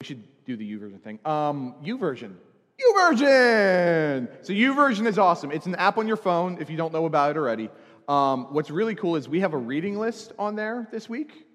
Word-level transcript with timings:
We 0.00 0.06
should 0.06 0.22
do 0.44 0.56
the 0.56 0.76
YouVersion 0.76 1.00
thing. 1.02 1.18
Um, 1.24 1.74
YouVersion. 1.82 2.36
So 4.42 4.52
YouVersion 4.52 5.08
is 5.08 5.18
awesome. 5.18 5.50
It's 5.50 5.66
an 5.66 5.74
app 5.74 5.98
on 5.98 6.06
your 6.06 6.16
phone 6.16 6.58
if 6.60 6.70
you 6.70 6.76
don't 6.76 6.92
know 6.92 7.06
about 7.06 7.32
it 7.32 7.36
already. 7.36 7.68
Um, 8.06 8.54
what's 8.54 8.70
really 8.70 8.94
cool 8.94 9.16
is 9.16 9.28
we 9.28 9.40
have 9.40 9.54
a 9.54 9.58
reading 9.58 9.98
list 9.98 10.34
on 10.38 10.54
there 10.54 10.86
this 10.92 11.08
week. 11.08 11.48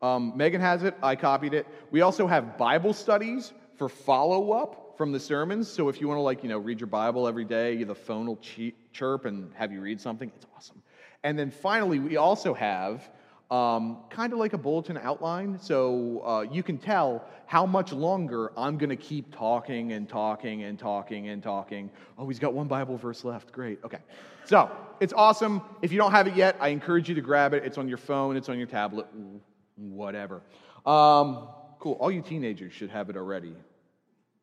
Um, 0.00 0.32
Megan 0.36 0.60
has 0.60 0.84
it. 0.84 0.94
I 1.02 1.16
copied 1.16 1.54
it. 1.54 1.66
We 1.90 2.02
also 2.02 2.28
have 2.28 2.56
Bible 2.56 2.92
studies 2.92 3.52
for 3.74 3.88
follow 3.88 4.52
up 4.52 4.94
from 4.96 5.10
the 5.10 5.18
sermons. 5.18 5.66
So 5.66 5.88
if 5.88 6.00
you 6.00 6.06
want 6.06 6.18
to 6.18 6.22
like 6.22 6.44
you 6.44 6.48
know 6.50 6.58
read 6.58 6.78
your 6.78 6.86
Bible 6.86 7.26
every 7.26 7.44
day, 7.44 7.82
the 7.82 7.96
phone 7.96 8.28
will 8.28 8.38
chirp 8.92 9.24
and 9.24 9.52
have 9.54 9.72
you 9.72 9.80
read 9.80 10.00
something. 10.00 10.30
It's 10.36 10.46
awesome. 10.56 10.80
And 11.24 11.36
then 11.36 11.50
finally, 11.50 11.98
we 11.98 12.16
also 12.16 12.54
have 12.54 13.10
um, 13.50 13.98
kind 14.10 14.32
of 14.32 14.38
like 14.38 14.52
a 14.52 14.58
bulletin 14.58 14.98
outline. 14.98 15.58
So 15.58 16.22
uh, 16.24 16.40
you 16.42 16.62
can 16.62 16.78
tell 16.78 17.24
how 17.46 17.64
much 17.64 17.92
longer 17.92 18.52
I'm 18.56 18.76
going 18.76 18.90
to 18.90 18.96
keep 18.96 19.34
talking 19.34 19.92
and 19.92 20.08
talking 20.08 20.64
and 20.64 20.78
talking 20.78 21.28
and 21.28 21.42
talking. 21.42 21.90
Oh, 22.18 22.28
he's 22.28 22.38
got 22.38 22.52
one 22.52 22.68
Bible 22.68 22.98
verse 22.98 23.24
left. 23.24 23.52
Great. 23.52 23.78
Okay. 23.84 23.98
So 24.44 24.70
it's 25.00 25.14
awesome. 25.14 25.62
If 25.80 25.92
you 25.92 25.98
don't 25.98 26.12
have 26.12 26.26
it 26.26 26.36
yet, 26.36 26.56
I 26.60 26.68
encourage 26.68 27.08
you 27.08 27.14
to 27.14 27.20
grab 27.22 27.54
it. 27.54 27.64
It's 27.64 27.78
on 27.78 27.88
your 27.88 27.98
phone, 27.98 28.36
it's 28.36 28.48
on 28.48 28.58
your 28.58 28.66
tablet, 28.66 29.06
whatever. 29.76 30.42
Um, 30.84 31.48
cool. 31.78 31.94
All 32.00 32.10
you 32.10 32.22
teenagers 32.22 32.72
should 32.72 32.90
have 32.90 33.08
it 33.08 33.16
already. 33.16 33.54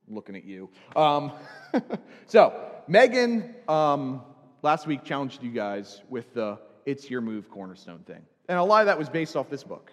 Looking 0.07 0.35
at 0.35 0.45
you. 0.45 0.69
Um, 0.95 1.31
so, 2.27 2.53
Megan 2.87 3.55
um, 3.67 4.21
last 4.61 4.85
week 4.85 5.03
challenged 5.03 5.41
you 5.41 5.51
guys 5.51 6.01
with 6.09 6.33
the 6.33 6.59
It's 6.85 7.09
Your 7.09 7.21
Move 7.21 7.49
cornerstone 7.49 8.03
thing. 8.05 8.21
And 8.47 8.57
a 8.57 8.63
lot 8.63 8.81
of 8.81 8.85
that 8.87 8.97
was 8.97 9.09
based 9.09 9.35
off 9.35 9.49
this 9.49 9.63
book 9.63 9.91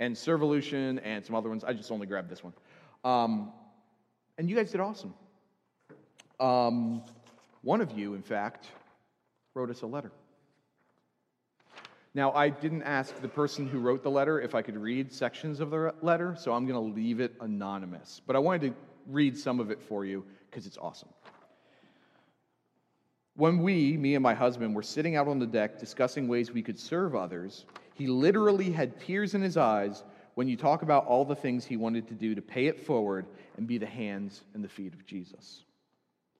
and 0.00 0.14
Servolution 0.14 1.00
and 1.04 1.24
some 1.24 1.36
other 1.36 1.48
ones. 1.48 1.64
I 1.64 1.72
just 1.72 1.90
only 1.90 2.06
grabbed 2.06 2.28
this 2.28 2.42
one. 2.42 2.52
Um, 3.04 3.52
and 4.38 4.50
you 4.50 4.56
guys 4.56 4.72
did 4.72 4.80
awesome. 4.80 5.14
Um, 6.40 7.02
one 7.62 7.80
of 7.80 7.96
you, 7.96 8.14
in 8.14 8.22
fact, 8.22 8.66
wrote 9.54 9.70
us 9.70 9.82
a 9.82 9.86
letter. 9.86 10.10
Now, 12.12 12.32
I 12.32 12.48
didn't 12.48 12.82
ask 12.82 13.20
the 13.20 13.28
person 13.28 13.68
who 13.68 13.80
wrote 13.80 14.02
the 14.02 14.10
letter 14.10 14.40
if 14.40 14.54
I 14.54 14.62
could 14.62 14.76
read 14.76 15.12
sections 15.12 15.60
of 15.60 15.70
the 15.70 15.94
letter, 16.00 16.36
so 16.38 16.52
I'm 16.52 16.66
going 16.66 16.92
to 16.92 16.94
leave 16.94 17.20
it 17.20 17.34
anonymous. 17.40 18.20
But 18.24 18.36
I 18.36 18.38
wanted 18.38 18.68
to 18.68 18.74
read 19.08 19.36
some 19.36 19.58
of 19.58 19.70
it 19.70 19.82
for 19.82 20.04
you 20.04 20.24
because 20.48 20.66
it's 20.66 20.78
awesome. 20.78 21.08
When 23.36 23.64
we, 23.64 23.96
me 23.96 24.14
and 24.14 24.22
my 24.22 24.34
husband, 24.34 24.76
were 24.76 24.82
sitting 24.82 25.16
out 25.16 25.26
on 25.26 25.40
the 25.40 25.46
deck 25.46 25.80
discussing 25.80 26.28
ways 26.28 26.52
we 26.52 26.62
could 26.62 26.78
serve 26.78 27.16
others, 27.16 27.64
he 27.94 28.06
literally 28.06 28.70
had 28.70 29.00
tears 29.00 29.34
in 29.34 29.42
his 29.42 29.56
eyes 29.56 30.04
when 30.34 30.46
you 30.46 30.56
talk 30.56 30.82
about 30.82 31.06
all 31.06 31.24
the 31.24 31.34
things 31.34 31.64
he 31.64 31.76
wanted 31.76 32.06
to 32.08 32.14
do 32.14 32.36
to 32.36 32.42
pay 32.42 32.66
it 32.66 32.86
forward 32.86 33.26
and 33.56 33.66
be 33.66 33.76
the 33.76 33.86
hands 33.86 34.42
and 34.54 34.62
the 34.62 34.68
feet 34.68 34.94
of 34.94 35.04
Jesus. 35.04 35.64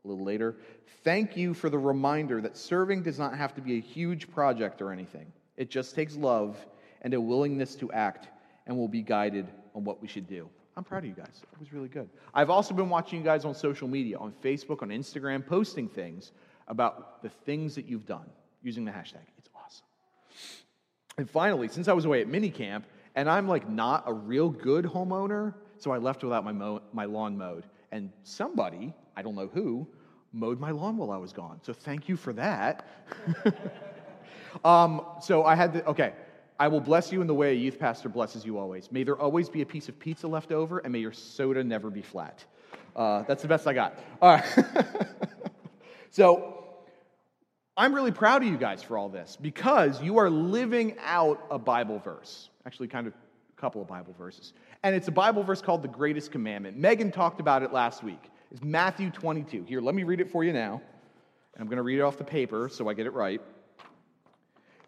A 0.05 0.09
little 0.09 0.25
later, 0.25 0.55
thank 1.03 1.37
you 1.37 1.53
for 1.53 1.69
the 1.69 1.79
reminder 1.79 2.41
that 2.41 2.57
serving 2.57 3.03
does 3.03 3.19
not 3.19 3.37
have 3.37 3.55
to 3.55 3.61
be 3.61 3.77
a 3.77 3.81
huge 3.81 4.31
project 4.31 4.81
or 4.81 4.93
anything. 4.93 5.33
It 5.57 5.71
just 5.71 5.97
takes 5.97 6.15
love 6.15 6.65
and 7.03 7.13
a 7.13 7.21
willingness 7.21 7.75
to 7.77 7.91
act 7.91 8.29
and 8.67 8.77
will 8.77 8.89
be 8.89 9.03
guided 9.03 9.49
on 9.75 9.85
what 9.85 10.01
we 10.01 10.07
should 10.07 10.29
do. 10.29 10.49
I'm 10.77 10.85
proud 10.85 11.05
of 11.05 11.07
you 11.07 11.15
guys. 11.15 11.43
It 11.53 11.59
was 11.59 11.73
really 11.73 11.89
good. 11.89 12.09
I've 12.33 12.51
also 12.51 12.75
been 12.75 12.89
watching 12.89 13.21
you 13.21 13.25
guys 13.25 13.45
on 13.45 13.55
social 13.55 13.89
media, 13.89 14.19
on 14.19 14.33
Facebook, 14.45 14.83
on 14.83 14.91
Instagram, 14.91 15.45
posting 15.45 15.89
things 15.89 16.33
about 16.69 17.23
the 17.23 17.29
things 17.29 17.75
that 17.75 17.87
you've 17.87 18.07
done 18.07 18.29
using 18.63 18.85
the 18.85 18.91
hashtag. 18.91 19.27
It's 19.39 19.49
awesome. 19.55 19.87
And 21.19 21.29
finally, 21.29 21.69
since 21.69 21.89
I 21.89 21.93
was 21.93 22.05
away 22.05 22.21
at 22.21 22.29
minicamp, 22.29 22.85
and 23.15 23.29
I'm 23.29 23.47
like 23.47 23.69
not 23.69 24.05
a 24.07 24.13
real 24.13 24.51
good 24.51 24.85
homeowner, 24.85 25.55
so 25.79 25.93
I 25.93 25.99
left 25.99 26.23
without 26.25 26.45
my, 26.45 26.53
mo- 26.53 26.83
my 26.93 27.05
lawn 27.05 27.37
mowed. 27.37 27.67
And 27.93 28.11
somebody, 28.25 28.93
I 29.17 29.23
don't 29.23 29.37
know 29.37 29.51
who, 29.53 29.87
mowed 30.33 30.59
my 30.59 30.73
lawn 30.73 30.97
while 30.97 31.13
I 31.13 31.17
was 31.17 31.33
gone. 31.33 31.61
So 31.63 31.73
thank 31.73 32.09
you 32.09 32.17
for 32.17 32.33
that. 32.33 32.89
um, 34.65 35.03
so 35.21 35.45
I 35.45 35.55
had 35.55 35.75
the, 35.75 35.87
okay, 35.87 36.15
I 36.59 36.69
will 36.69 36.81
bless 36.81 37.13
you 37.13 37.21
in 37.21 37.27
the 37.27 37.35
way 37.35 37.51
a 37.51 37.55
youth 37.55 37.79
pastor 37.79 38.09
blesses 38.09 38.45
you 38.45 38.59
always. 38.59 38.91
May 38.91 39.05
there 39.05 39.19
always 39.19 39.49
be 39.49 39.63
a 39.63 39.67
piece 39.67 39.89
of 39.89 39.99
pizza 39.99 40.27
left 40.27 40.53
over, 40.53 40.79
and 40.79 40.93
may 40.93 41.01
your 41.01 41.13
soda 41.13 41.63
never 41.63 41.91
be 41.91 42.03
flat. 42.03 42.45
Uh, 42.95 43.23
that's 43.23 43.43
the 43.43 43.49
best 43.49 43.67
I 43.67 43.73
got. 43.73 43.99
All 44.23 44.35
right. 44.35 44.45
so 46.11 46.54
I'm 47.77 47.93
really 47.95 48.13
proud 48.13 48.43
of 48.43 48.49
you 48.49 48.57
guys 48.57 48.83
for 48.83 48.97
all 48.97 49.09
this 49.09 49.37
because 49.41 50.01
you 50.01 50.19
are 50.19 50.31
living 50.31 50.97
out 51.03 51.45
a 51.51 51.59
Bible 51.59 51.99
verse. 51.99 52.49
Actually, 52.67 52.89
kind 52.89 53.09
of 53.09 53.15
a 53.15 53.61
couple 53.61 53.83
of 53.83 53.89
Bible 53.89 54.15
verses. 54.17 54.53
And 54.85 54.95
it's 54.95 55.09
a 55.09 55.13
Bible 55.13 55.43
verse 55.43 55.61
called 55.61 55.83
the 55.83 55.89
Greatest 55.89 56.31
Commandment. 56.31 56.77
Megan 56.77 57.11
talked 57.11 57.41
about 57.41 57.65
it 57.65 57.73
last 57.73 58.05
week. 58.05 58.31
It's 58.53 58.63
Matthew 58.63 59.11
22. 59.11 59.65
Here, 59.65 59.81
let 59.81 59.97
me 59.97 60.05
read 60.05 60.21
it 60.21 60.31
for 60.31 60.45
you 60.45 60.53
now. 60.53 60.81
And 61.55 61.63
I'm 61.63 61.67
going 61.67 61.79
to 61.79 61.83
read 61.83 61.99
it 61.99 62.03
off 62.03 62.17
the 62.17 62.25
paper 62.25 62.69
so 62.69 62.89
I 62.89 62.95
get 62.95 63.07
it 63.07 63.13
right. 63.13 63.41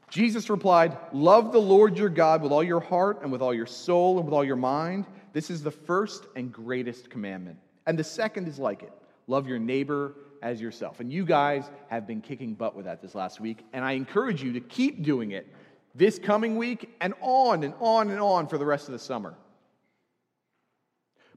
Jesus 0.08 0.48
replied, 0.48 0.96
Love 1.12 1.50
the 1.50 1.60
Lord 1.60 1.98
your 1.98 2.08
God 2.08 2.40
with 2.40 2.52
all 2.52 2.62
your 2.62 2.80
heart 2.80 3.22
and 3.22 3.32
with 3.32 3.42
all 3.42 3.52
your 3.52 3.66
soul 3.66 4.18
and 4.18 4.26
with 4.26 4.34
all 4.34 4.44
your 4.44 4.56
mind. 4.56 5.06
This 5.32 5.50
is 5.50 5.62
the 5.62 5.72
first 5.72 6.26
and 6.36 6.52
greatest 6.52 7.10
commandment. 7.10 7.58
And 7.84 7.98
the 7.98 8.04
second 8.04 8.46
is 8.46 8.60
like 8.60 8.84
it 8.84 8.92
love 9.26 9.48
your 9.48 9.58
neighbor 9.58 10.14
as 10.46 10.60
yourself. 10.60 11.00
And 11.00 11.12
you 11.12 11.24
guys 11.24 11.68
have 11.88 12.06
been 12.06 12.20
kicking 12.20 12.54
butt 12.54 12.76
with 12.76 12.84
that 12.84 13.02
this 13.02 13.16
last 13.16 13.40
week. 13.40 13.66
And 13.72 13.84
I 13.84 13.92
encourage 13.92 14.42
you 14.44 14.52
to 14.52 14.60
keep 14.60 15.02
doing 15.02 15.32
it 15.32 15.52
this 15.92 16.20
coming 16.20 16.56
week 16.56 16.94
and 17.00 17.14
on 17.20 17.64
and 17.64 17.74
on 17.80 18.10
and 18.10 18.20
on 18.20 18.46
for 18.46 18.56
the 18.56 18.64
rest 18.64 18.86
of 18.86 18.92
the 18.92 18.98
summer. 18.98 19.34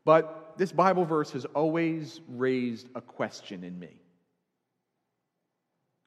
But 0.05 0.53
this 0.57 0.71
Bible 0.71 1.05
verse 1.05 1.31
has 1.31 1.45
always 1.45 2.21
raised 2.27 2.87
a 2.93 3.01
question 3.01 3.63
in 3.63 3.79
me. 3.79 3.99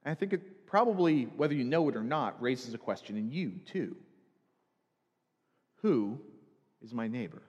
I 0.05 0.15
think 0.15 0.33
it 0.33 0.67
probably, 0.67 1.25
whether 1.25 1.55
you 1.55 1.65
know 1.65 1.89
it 1.89 1.97
or 1.97 2.05
not, 2.05 2.41
raises 2.41 2.73
a 2.73 2.79
question 2.79 3.17
in 3.17 3.33
you 3.33 3.55
too. 3.65 3.97
Who 5.83 6.21
is 6.85 6.95
my 6.95 7.09
neighbor? 7.09 7.43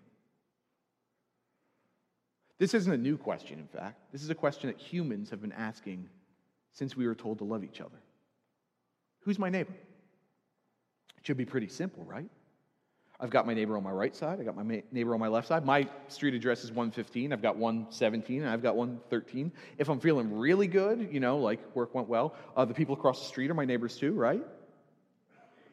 This 2.63 2.73
isn't 2.73 2.93
a 2.93 2.97
new 2.97 3.17
question, 3.17 3.59
in 3.59 3.67
fact. 3.67 3.99
This 4.13 4.23
is 4.23 4.29
a 4.29 4.35
question 4.35 4.67
that 4.67 4.79
humans 4.79 5.29
have 5.31 5.41
been 5.41 5.51
asking 5.51 6.07
since 6.71 6.95
we 6.95 7.05
were 7.05 7.13
told 7.13 7.39
to 7.39 7.43
love 7.43 7.61
each 7.61 7.81
other. 7.81 7.97
Who's 9.23 9.37
my 9.37 9.49
neighbor? 9.49 9.73
It 11.17 11.27
should 11.27 11.35
be 11.35 11.43
pretty 11.43 11.67
simple, 11.67 12.05
right? 12.05 12.29
I've 13.19 13.31
got 13.31 13.45
my 13.45 13.53
neighbor 13.53 13.75
on 13.75 13.83
my 13.83 13.91
right 13.91 14.15
side. 14.15 14.39
I've 14.39 14.45
got 14.45 14.55
my 14.55 14.81
neighbor 14.93 15.13
on 15.13 15.19
my 15.19 15.27
left 15.27 15.49
side. 15.49 15.65
My 15.65 15.89
street 16.07 16.35
address 16.35 16.63
is 16.63 16.71
115. 16.71 17.33
I've 17.33 17.41
got 17.41 17.57
117, 17.57 18.43
and 18.43 18.49
I've 18.49 18.63
got 18.63 18.77
113. 18.77 19.51
If 19.77 19.89
I'm 19.89 19.99
feeling 19.99 20.33
really 20.33 20.67
good, 20.67 21.09
you 21.11 21.19
know, 21.19 21.39
like 21.39 21.59
work 21.75 21.93
went 21.93 22.07
well, 22.07 22.33
uh, 22.55 22.63
the 22.63 22.73
people 22.73 22.95
across 22.95 23.19
the 23.19 23.27
street 23.27 23.51
are 23.51 23.55
my 23.55 23.65
neighbors 23.65 23.97
too, 23.97 24.13
right? 24.13 24.41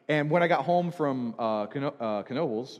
And 0.09 0.29
when 0.29 0.43
I 0.43 0.49
got 0.49 0.65
home 0.65 0.91
from 0.91 1.35
uh, 1.39 1.61
uh, 1.61 2.23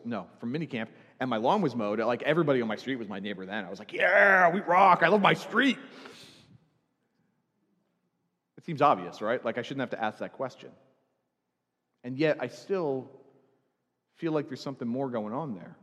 no, 0.03 0.27
from 0.41 0.51
minicamp, 0.51 0.87
and 1.21 1.29
my 1.29 1.37
lawn 1.37 1.61
was 1.61 1.75
mowed, 1.75 1.99
like 1.99 2.23
everybody 2.23 2.63
on 2.63 2.67
my 2.67 2.75
street 2.75 2.95
was 2.95 3.07
my 3.07 3.19
neighbor 3.19 3.45
then. 3.45 3.63
I 3.63 3.69
was 3.69 3.77
like, 3.77 3.93
yeah, 3.93 4.49
we 4.49 4.59
rock. 4.61 5.03
I 5.03 5.07
love 5.07 5.21
my 5.21 5.35
street. 5.35 5.77
It 8.57 8.65
seems 8.65 8.81
obvious, 8.81 9.21
right? 9.21 9.43
Like 9.45 9.59
I 9.59 9.61
shouldn't 9.61 9.81
have 9.81 9.91
to 9.91 10.03
ask 10.03 10.17
that 10.17 10.33
question. 10.33 10.71
And 12.03 12.17
yet 12.17 12.37
I 12.39 12.47
still 12.47 13.07
feel 14.15 14.31
like 14.31 14.47
there's 14.47 14.61
something 14.61 14.87
more 14.87 15.11
going 15.11 15.31
on 15.31 15.53
there. 15.53 15.77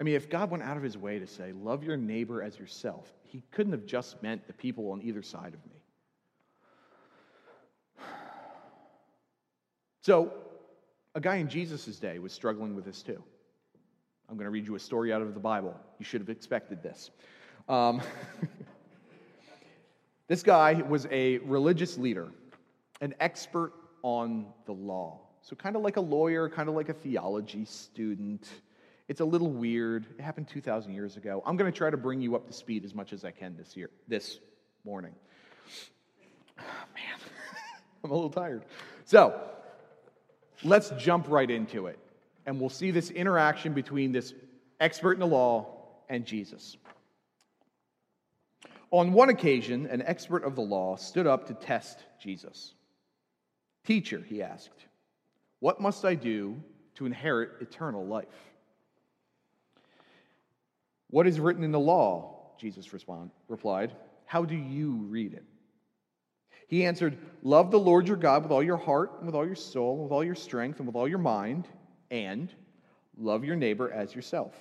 I 0.00 0.04
mean, 0.04 0.14
if 0.14 0.30
God 0.30 0.52
went 0.52 0.62
out 0.62 0.76
of 0.76 0.84
his 0.84 0.96
way 0.96 1.18
to 1.18 1.26
say, 1.26 1.50
love 1.52 1.82
your 1.82 1.96
neighbor 1.96 2.44
as 2.44 2.56
yourself, 2.56 3.12
he 3.24 3.42
couldn't 3.50 3.72
have 3.72 3.86
just 3.86 4.22
meant 4.22 4.46
the 4.46 4.52
people 4.52 4.92
on 4.92 5.02
either 5.02 5.22
side 5.22 5.54
of 5.54 5.66
me. 5.66 5.82
So, 10.02 10.32
a 11.16 11.20
guy 11.20 11.36
in 11.36 11.48
Jesus' 11.48 11.98
day 11.98 12.20
was 12.20 12.32
struggling 12.32 12.76
with 12.76 12.84
this 12.84 13.02
too. 13.02 13.22
I'm 14.28 14.36
going 14.36 14.44
to 14.44 14.50
read 14.50 14.66
you 14.66 14.74
a 14.74 14.80
story 14.80 15.12
out 15.12 15.22
of 15.22 15.34
the 15.34 15.40
Bible. 15.40 15.78
You 15.98 16.04
should 16.04 16.20
have 16.20 16.30
expected 16.30 16.82
this. 16.82 17.10
Um, 17.68 18.00
this 20.28 20.42
guy 20.42 20.74
was 20.74 21.06
a 21.10 21.38
religious 21.38 21.98
leader, 21.98 22.28
an 23.00 23.14
expert 23.20 23.72
on 24.02 24.46
the 24.66 24.72
law. 24.72 25.20
So, 25.42 25.56
kind 25.56 25.74
of 25.74 25.82
like 25.82 25.96
a 25.96 26.00
lawyer, 26.00 26.48
kind 26.48 26.68
of 26.68 26.74
like 26.74 26.88
a 26.88 26.94
theology 26.94 27.64
student. 27.64 28.48
It's 29.08 29.20
a 29.20 29.24
little 29.24 29.50
weird. 29.50 30.06
It 30.18 30.22
happened 30.22 30.48
2,000 30.48 30.92
years 30.92 31.16
ago. 31.16 31.42
I'm 31.44 31.56
going 31.56 31.70
to 31.70 31.76
try 31.76 31.90
to 31.90 31.96
bring 31.96 32.20
you 32.20 32.36
up 32.36 32.46
to 32.46 32.52
speed 32.52 32.84
as 32.84 32.94
much 32.94 33.12
as 33.12 33.24
I 33.24 33.32
can 33.32 33.56
this 33.56 33.76
year, 33.76 33.90
this 34.06 34.38
morning. 34.84 35.12
Oh, 36.58 36.62
man, 36.94 37.18
I'm 38.04 38.10
a 38.10 38.14
little 38.14 38.30
tired. 38.30 38.64
So, 39.04 39.40
let's 40.62 40.90
jump 40.90 41.26
right 41.28 41.50
into 41.50 41.86
it. 41.86 41.98
And 42.46 42.60
we'll 42.60 42.70
see 42.70 42.90
this 42.90 43.10
interaction 43.10 43.72
between 43.72 44.12
this 44.12 44.34
expert 44.80 45.12
in 45.12 45.20
the 45.20 45.26
law 45.26 45.78
and 46.08 46.24
Jesus. 46.26 46.76
On 48.90 49.12
one 49.12 49.30
occasion, 49.30 49.86
an 49.86 50.02
expert 50.02 50.44
of 50.44 50.54
the 50.54 50.62
law 50.62 50.96
stood 50.96 51.26
up 51.26 51.46
to 51.46 51.54
test 51.54 52.00
Jesus. 52.20 52.74
Teacher, 53.84 54.22
he 54.28 54.42
asked, 54.42 54.86
what 55.62 55.80
must 55.80 56.04
I 56.04 56.16
do 56.16 56.60
to 56.96 57.06
inherit 57.06 57.50
eternal 57.60 58.04
life? 58.04 58.26
What 61.08 61.28
is 61.28 61.38
written 61.38 61.62
in 61.62 61.70
the 61.70 61.78
law? 61.78 62.50
Jesus 62.58 62.92
respond, 62.92 63.30
replied. 63.46 63.92
How 64.24 64.44
do 64.44 64.56
you 64.56 64.90
read 65.08 65.34
it? 65.34 65.44
He 66.66 66.84
answered, 66.84 67.16
Love 67.44 67.70
the 67.70 67.78
Lord 67.78 68.08
your 68.08 68.16
God 68.16 68.42
with 68.42 68.50
all 68.50 68.60
your 68.60 68.76
heart, 68.76 69.12
and 69.18 69.26
with 69.26 69.36
all 69.36 69.46
your 69.46 69.54
soul, 69.54 69.94
and 69.94 70.02
with 70.02 70.12
all 70.12 70.24
your 70.24 70.34
strength, 70.34 70.80
and 70.80 70.86
with 70.88 70.96
all 70.96 71.06
your 71.06 71.18
mind, 71.18 71.68
and 72.12 72.54
love 73.16 73.44
your 73.44 73.56
neighbor 73.56 73.90
as 73.90 74.14
yourself. 74.14 74.54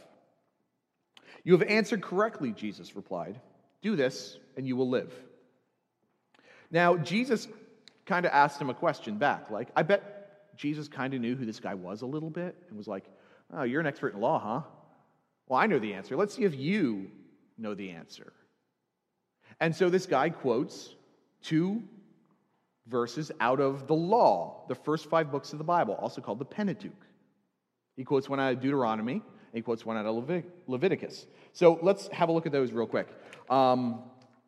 You 1.44 1.54
have 1.54 1.68
answered 1.68 2.02
correctly, 2.02 2.52
Jesus 2.52 2.96
replied. 2.96 3.40
Do 3.84 3.96
this, 3.96 4.38
and 4.58 4.68
you 4.68 4.76
will 4.76 4.90
live. 4.90 5.14
Now, 6.72 6.98
Jesus 6.98 7.48
kind 8.06 8.26
of 8.26 8.32
asked 8.32 8.60
him 8.60 8.70
a 8.70 8.74
question 8.74 9.18
back. 9.18 9.52
Like, 9.52 9.70
I 9.76 9.84
bet 9.84 10.56
Jesus 10.56 10.88
kind 10.88 11.14
of 11.14 11.22
knew 11.22 11.36
who 11.36 11.46
this 11.46 11.60
guy 11.60 11.74
was 11.74 12.02
a 12.02 12.06
little 12.06 12.30
bit 12.30 12.56
and 12.70 12.78
was 12.78 12.88
like, 12.88 13.06
Oh, 13.54 13.64
you're 13.64 13.82
an 13.82 13.88
expert 13.88 14.14
in 14.14 14.22
law, 14.22 14.40
huh? 14.40 14.62
Well, 15.48 15.60
I 15.60 15.68
know 15.68 15.80
the 15.80 15.94
answer. 15.94 16.16
Let's 16.16 16.34
see 16.34 16.44
if 16.44 16.56
you 16.56 17.12
know 17.58 17.74
the 17.74 17.92
answer. 17.92 18.32
And 19.60 19.76
so 19.76 19.90
this 19.90 20.06
guy 20.06 20.30
quotes 20.30 20.96
two 21.44 21.84
verses 22.88 23.32
out 23.42 23.60
of 23.60 23.88
the 23.88 23.94
law, 23.94 24.64
the 24.70 24.76
first 24.76 25.10
five 25.10 25.32
books 25.32 25.52
of 25.52 25.58
the 25.58 25.66
Bible, 25.66 25.96
also 25.96 26.22
called 26.22 26.40
the 26.40 26.46
Pentateuch. 26.46 26.92
He 27.96 28.04
quotes 28.04 28.30
one 28.30 28.40
out 28.40 28.54
of 28.54 28.62
Deuteronomy, 28.62 29.22
he 29.54 29.62
quotes 29.62 29.86
one 29.86 29.98
out 29.98 30.06
of 30.06 30.30
Leviticus. 30.68 31.26
So 31.54 31.80
let's 31.82 32.08
have 32.10 32.30
a 32.30 32.32
look 32.32 32.46
at 32.46 32.52
those 32.52 32.72
real 32.72 32.88
quick. 32.88 33.08
Um, 33.50 34.04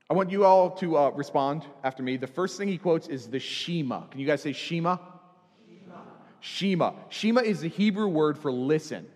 I 0.09 0.13
want 0.13 0.31
you 0.31 0.45
all 0.45 0.71
to 0.77 0.97
uh, 0.97 1.09
respond 1.11 1.65
after 1.83 2.03
me. 2.03 2.17
The 2.17 2.27
first 2.27 2.57
thing 2.57 2.67
he 2.67 2.77
quotes 2.77 3.07
is 3.07 3.27
the 3.27 3.39
Shema. 3.39 4.01
Can 4.07 4.19
you 4.19 4.27
guys 4.27 4.41
say 4.41 4.53
Shema? 4.53 4.97
Shema? 5.67 5.99
Shema. 6.39 6.93
Shema 7.09 7.41
is 7.41 7.61
the 7.61 7.69
Hebrew 7.69 8.07
word 8.07 8.37
for 8.37 8.51
listen. 8.51 9.07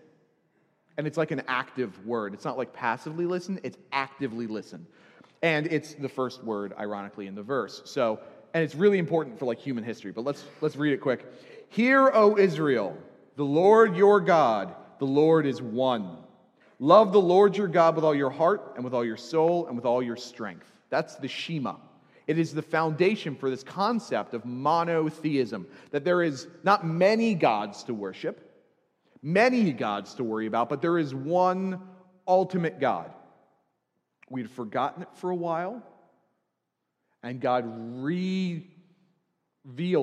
And 0.96 1.06
it's 1.06 1.16
like 1.16 1.30
an 1.30 1.42
active 1.46 2.06
word. 2.06 2.34
It's 2.34 2.44
not 2.44 2.58
like 2.58 2.72
passively 2.72 3.24
listen, 3.24 3.60
it's 3.62 3.78
actively 3.92 4.46
listen. 4.46 4.86
And 5.40 5.68
it's 5.68 5.94
the 5.94 6.08
first 6.08 6.42
word, 6.42 6.74
ironically, 6.78 7.28
in 7.28 7.36
the 7.36 7.42
verse. 7.42 7.80
So 7.84 8.18
and 8.54 8.64
it's 8.64 8.74
really 8.74 8.98
important 8.98 9.38
for 9.38 9.44
like 9.44 9.58
human 9.58 9.84
history, 9.84 10.12
but 10.12 10.24
let's 10.24 10.44
let's 10.60 10.76
read 10.76 10.92
it 10.92 11.00
quick. 11.00 11.24
Hear, 11.68 12.10
O 12.12 12.36
Israel, 12.38 12.96
the 13.38 13.44
Lord 13.44 13.96
your 13.96 14.20
God, 14.20 14.74
the 14.98 15.04
Lord 15.04 15.46
is 15.46 15.62
one. 15.62 16.18
Love 16.80 17.12
the 17.12 17.20
Lord 17.20 17.56
your 17.56 17.68
God 17.68 17.94
with 17.94 18.04
all 18.04 18.14
your 18.14 18.30
heart 18.30 18.72
and 18.74 18.82
with 18.82 18.92
all 18.92 19.04
your 19.04 19.16
soul 19.16 19.68
and 19.68 19.76
with 19.76 19.84
all 19.84 20.02
your 20.02 20.16
strength. 20.16 20.66
That's 20.90 21.14
the 21.14 21.28
Shema. 21.28 21.76
It 22.26 22.36
is 22.36 22.52
the 22.52 22.62
foundation 22.62 23.36
for 23.36 23.48
this 23.48 23.62
concept 23.62 24.34
of 24.34 24.44
monotheism, 24.44 25.68
that 25.92 26.04
there 26.04 26.20
is 26.20 26.48
not 26.64 26.84
many 26.84 27.36
gods 27.36 27.84
to 27.84 27.94
worship, 27.94 28.66
many 29.22 29.72
gods 29.72 30.14
to 30.14 30.24
worry 30.24 30.48
about, 30.48 30.68
but 30.68 30.82
there 30.82 30.98
is 30.98 31.14
one 31.14 31.80
ultimate 32.26 32.80
God. 32.80 33.12
We'd 34.28 34.50
forgotten 34.50 35.02
it 35.02 35.14
for 35.14 35.30
a 35.30 35.36
while, 35.36 35.80
and 37.22 37.40
God 37.40 37.66
revealed 38.02 38.64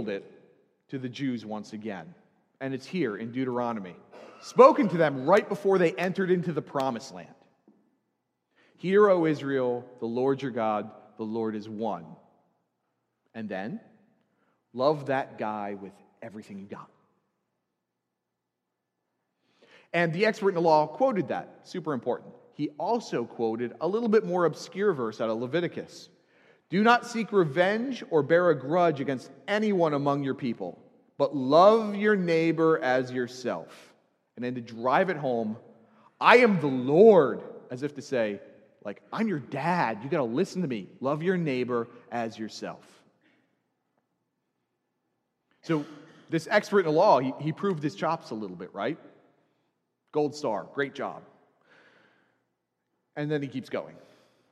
it 0.08 0.24
to 0.88 0.98
the 0.98 1.10
Jews 1.10 1.46
once 1.46 1.74
again. 1.74 2.16
And 2.62 2.74
it's 2.74 2.86
here 2.86 3.18
in 3.18 3.32
Deuteronomy, 3.32 3.96
spoken 4.42 4.88
to 4.90 4.98
them 4.98 5.26
right 5.26 5.48
before 5.48 5.78
they 5.78 5.92
entered 5.94 6.32
into 6.32 6.54
the 6.54 6.62
promised 6.62 7.14
land. 7.14 7.34
Hear, 8.78 9.10
O 9.10 9.26
Israel, 9.26 9.86
the 10.00 10.06
Lord 10.06 10.42
your 10.42 10.52
God, 10.52 10.90
the 11.18 11.24
Lord 11.24 11.56
is 11.56 11.68
one. 11.68 12.06
And 13.34 13.50
then, 13.50 13.80
love 14.74 15.08
that 15.08 15.38
guy 15.38 15.76
with 15.80 15.94
everything 16.22 16.60
you 16.60 16.66
got. 16.66 16.90
And 19.94 20.12
the 20.12 20.26
expert 20.26 20.50
in 20.50 20.56
the 20.56 20.62
law 20.62 20.88
quoted 20.88 21.30
that, 21.30 21.62
super 21.64 21.94
important. 21.94 22.34
He 22.54 22.70
also 22.78 23.26
quoted 23.26 23.74
a 23.82 23.88
little 23.88 24.10
bit 24.10 24.26
more 24.26 24.46
obscure 24.46 24.94
verse 24.94 25.22
out 25.22 25.30
of 25.30 25.38
Leviticus. 25.40 26.10
Do 26.70 26.84
not 26.84 27.06
seek 27.06 27.32
revenge 27.32 28.04
or 28.10 28.24
bear 28.24 28.50
a 28.50 28.60
grudge 28.60 29.00
against 29.00 29.30
anyone 29.48 29.94
among 29.94 30.24
your 30.24 30.34
people, 30.34 30.82
but 31.18 31.36
love 31.36 31.96
your 31.96 32.16
neighbor 32.16 32.80
as 32.80 33.12
yourself. 33.12 33.94
And 34.36 34.44
then 34.44 34.56
to 34.56 34.62
drive 34.62 35.10
it 35.10 35.18
home, 35.18 35.58
I 36.20 36.38
am 36.38 36.60
the 36.60 36.68
Lord, 36.68 37.42
as 37.72 37.84
if 37.84 37.96
to 37.96 38.02
say, 38.02 38.40
like, 38.84 39.02
I'm 39.12 39.28
your 39.28 39.40
dad. 39.40 40.00
You 40.04 40.10
got 40.10 40.18
to 40.18 40.24
listen 40.24 40.62
to 40.62 40.68
me. 40.68 40.88
Love 41.00 41.24
your 41.24 41.38
neighbor 41.38 41.88
as 42.12 42.38
yourself. 42.38 42.86
So, 45.64 45.86
this 46.30 46.48
expert 46.50 46.80
in 46.80 46.86
the 46.86 46.92
law, 46.92 47.20
he, 47.20 47.34
he 47.40 47.52
proved 47.52 47.82
his 47.82 47.96
chops 47.96 48.32
a 48.32 48.36
little 48.36 48.56
bit, 48.56 48.74
right? 48.74 48.98
Gold 50.12 50.36
star, 50.36 50.68
great 50.74 50.94
job. 50.94 51.24
And 53.16 53.32
then 53.32 53.42
he 53.42 53.48
keeps 53.48 53.70
going. 53.70 53.96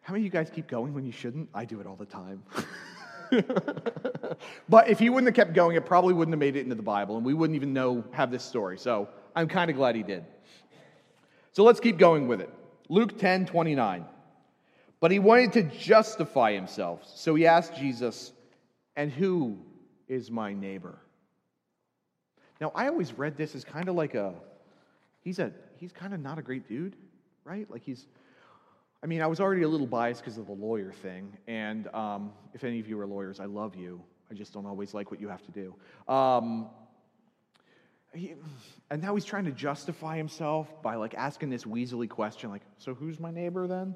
How 0.01 0.13
many 0.13 0.21
of 0.21 0.25
you 0.25 0.31
guys 0.31 0.49
keep 0.49 0.67
going 0.67 0.93
when 0.93 1.05
you 1.05 1.11
shouldn't? 1.11 1.49
I 1.53 1.65
do 1.65 1.79
it 1.79 1.87
all 1.87 1.95
the 1.95 2.05
time. 2.05 2.43
but 4.69 4.89
if 4.89 4.99
he 4.99 5.09
wouldn't 5.09 5.27
have 5.27 5.35
kept 5.35 5.55
going, 5.55 5.75
it 5.75 5.85
probably 5.85 6.13
wouldn't 6.13 6.33
have 6.33 6.39
made 6.39 6.55
it 6.55 6.61
into 6.61 6.75
the 6.75 6.83
Bible, 6.83 7.17
and 7.17 7.25
we 7.25 7.33
wouldn't 7.33 7.55
even 7.55 7.73
know 7.73 8.03
have 8.11 8.31
this 8.31 8.43
story. 8.43 8.77
So 8.77 9.09
I'm 9.35 9.47
kind 9.47 9.69
of 9.69 9.77
glad 9.77 9.95
he 9.95 10.03
did. 10.03 10.25
So 11.51 11.63
let's 11.63 11.79
keep 11.79 11.97
going 11.97 12.27
with 12.27 12.41
it. 12.41 12.49
Luke 12.89 13.17
10 13.17 13.45
29. 13.45 14.05
But 14.99 15.11
he 15.11 15.19
wanted 15.19 15.53
to 15.53 15.63
justify 15.63 16.53
himself. 16.53 17.01
So 17.13 17.35
he 17.35 17.45
asked 17.45 17.75
Jesus, 17.75 18.31
And 18.95 19.11
who 19.11 19.57
is 20.07 20.31
my 20.31 20.53
neighbor? 20.53 20.97
Now, 22.61 22.71
I 22.73 22.87
always 22.87 23.11
read 23.13 23.35
this 23.35 23.55
as 23.55 23.65
kind 23.65 23.89
of 23.89 23.95
like 23.95 24.15
a, 24.15 24.33
he's 25.21 25.39
a, 25.39 25.51
he's 25.75 25.91
kind 25.91 26.13
of 26.13 26.21
not 26.21 26.39
a 26.39 26.41
great 26.41 26.67
dude, 26.69 26.95
right? 27.43 27.69
Like 27.69 27.83
he's, 27.83 28.07
I 29.03 29.05
mean, 29.05 29.21
I 29.21 29.27
was 29.27 29.41
already 29.41 29.63
a 29.63 29.67
little 29.67 29.85
biased 29.85 30.21
because 30.21 30.37
of 30.37 30.47
the 30.47 30.53
lawyer 30.53 30.93
thing. 30.93 31.35
And 31.45 31.93
um, 31.93 32.31
if 32.53 32.63
any 32.63 32.79
of 32.79 32.87
you 32.87 32.97
are 33.01 33.05
lawyers, 33.05 33.41
I 33.41 33.45
love 33.45 33.75
you. 33.75 34.01
I 34.31 34.33
just 34.33 34.53
don't 34.53 34.65
always 34.65 34.93
like 34.93 35.11
what 35.11 35.19
you 35.19 35.27
have 35.27 35.43
to 35.43 35.51
do. 35.51 35.75
Um, 36.11 36.69
he, 38.13 38.35
and 38.89 39.01
now 39.01 39.13
he's 39.13 39.25
trying 39.25 39.43
to 39.45 39.51
justify 39.51 40.15
himself 40.15 40.81
by 40.81 40.95
like 40.95 41.15
asking 41.15 41.49
this 41.49 41.65
weaselly 41.65 42.07
question, 42.07 42.49
like, 42.49 42.61
so 42.77 42.93
who's 42.93 43.19
my 43.19 43.29
neighbor 43.29 43.67
then? 43.67 43.93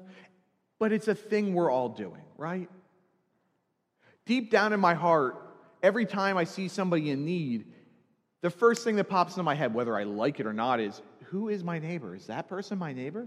But 0.78 0.92
it's 0.92 1.08
a 1.08 1.14
thing 1.14 1.54
we're 1.54 1.70
all 1.70 1.88
doing, 1.88 2.22
right? 2.36 2.68
Deep 4.26 4.50
down 4.50 4.74
in 4.74 4.80
my 4.80 4.92
heart, 4.92 5.36
every 5.82 6.04
time 6.04 6.36
I 6.36 6.44
see 6.44 6.68
somebody 6.68 7.10
in 7.10 7.24
need, 7.24 7.72
the 8.42 8.50
first 8.50 8.84
thing 8.84 8.96
that 8.96 9.04
pops 9.04 9.32
into 9.32 9.42
my 9.42 9.54
head, 9.54 9.72
whether 9.72 9.96
I 9.96 10.04
like 10.04 10.38
it 10.38 10.46
or 10.46 10.52
not, 10.52 10.80
is 10.80 11.00
who 11.24 11.48
is 11.48 11.64
my 11.64 11.78
neighbor? 11.78 12.14
Is 12.14 12.26
that 12.26 12.46
person 12.46 12.78
my 12.78 12.92
neighbor? 12.92 13.26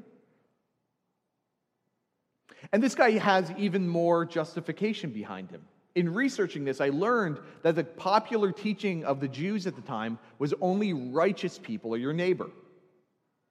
And 2.72 2.82
this 2.82 2.96
guy 2.96 3.12
has 3.12 3.52
even 3.58 3.88
more 3.88 4.26
justification 4.26 5.12
behind 5.12 5.52
him. 5.52 5.62
In 5.96 6.14
researching 6.14 6.64
this, 6.64 6.80
I 6.80 6.90
learned 6.90 7.40
that 7.64 7.76
the 7.76 7.84
popular 7.84 8.52
teaching 8.52 9.04
of 9.04 9.20
the 9.20 9.28
Jews 9.28 9.68
at 9.68 9.76
the 9.76 9.82
time 9.82 10.20
was 10.40 10.54
only 10.62 10.94
righteous 10.94 11.60
people 11.60 11.94
are 11.94 11.98
your 11.98 12.14
neighbor. 12.14 12.50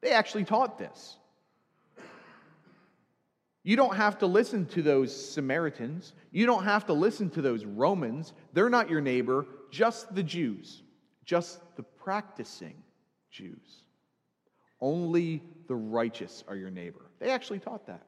They 0.00 0.12
actually 0.12 0.44
taught 0.44 0.78
this. 0.78 1.16
You 3.62 3.76
don't 3.76 3.96
have 3.96 4.18
to 4.18 4.26
listen 4.26 4.64
to 4.66 4.80
those 4.80 5.14
Samaritans. 5.14 6.14
You 6.30 6.46
don't 6.46 6.64
have 6.64 6.86
to 6.86 6.94
listen 6.94 7.28
to 7.30 7.42
those 7.42 7.66
Romans. 7.66 8.32
They're 8.54 8.70
not 8.70 8.88
your 8.88 9.02
neighbor, 9.02 9.46
just 9.70 10.14
the 10.14 10.22
Jews, 10.22 10.82
just 11.26 11.60
the 11.76 11.82
practicing 11.82 12.74
Jews. 13.30 13.82
Only 14.80 15.42
the 15.68 15.74
righteous 15.74 16.42
are 16.48 16.56
your 16.56 16.70
neighbor. 16.70 17.02
They 17.18 17.30
actually 17.30 17.58
taught 17.58 17.86
that. 17.86 18.06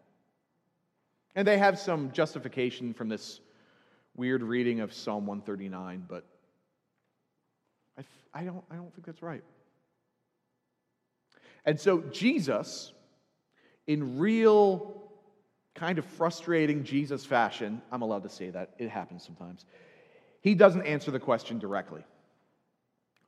And 1.35 1.47
they 1.47 1.59
have 1.59 1.79
some 1.79 2.13
justification 2.13 2.93
from 2.93 3.09
this 3.09 3.41
weird 4.15 4.43
reading 4.43 4.81
of 4.81 4.93
Psalm 4.93 5.27
139, 5.27 6.05
but 6.09 6.27
I, 7.99 8.05
I, 8.35 8.45
don't, 8.45 8.65
I 8.71 8.77
don't 8.77 8.93
think 8.95 9.07
that's 9.07 9.23
right. 9.23 9.43
And 11.65 11.81
so 11.81 12.01
Jesus, 12.01 12.93
in 13.87 14.19
real 14.19 15.03
kind 15.75 15.99
of 15.99 16.05
frustrating 16.05 16.85
Jesus 16.85 17.25
fashion, 17.25 17.81
I'm 17.91 18.03
allowed 18.03 18.25
to 18.25 18.29
say 18.29 18.51
that, 18.51 18.75
it 18.79 18.91
happens 18.91 19.25
sometimes, 19.25 19.65
he 20.41 20.55
doesn't 20.55 20.83
answer 20.83 21.11
the 21.11 21.21
question 21.21 21.59
directly. 21.59 22.05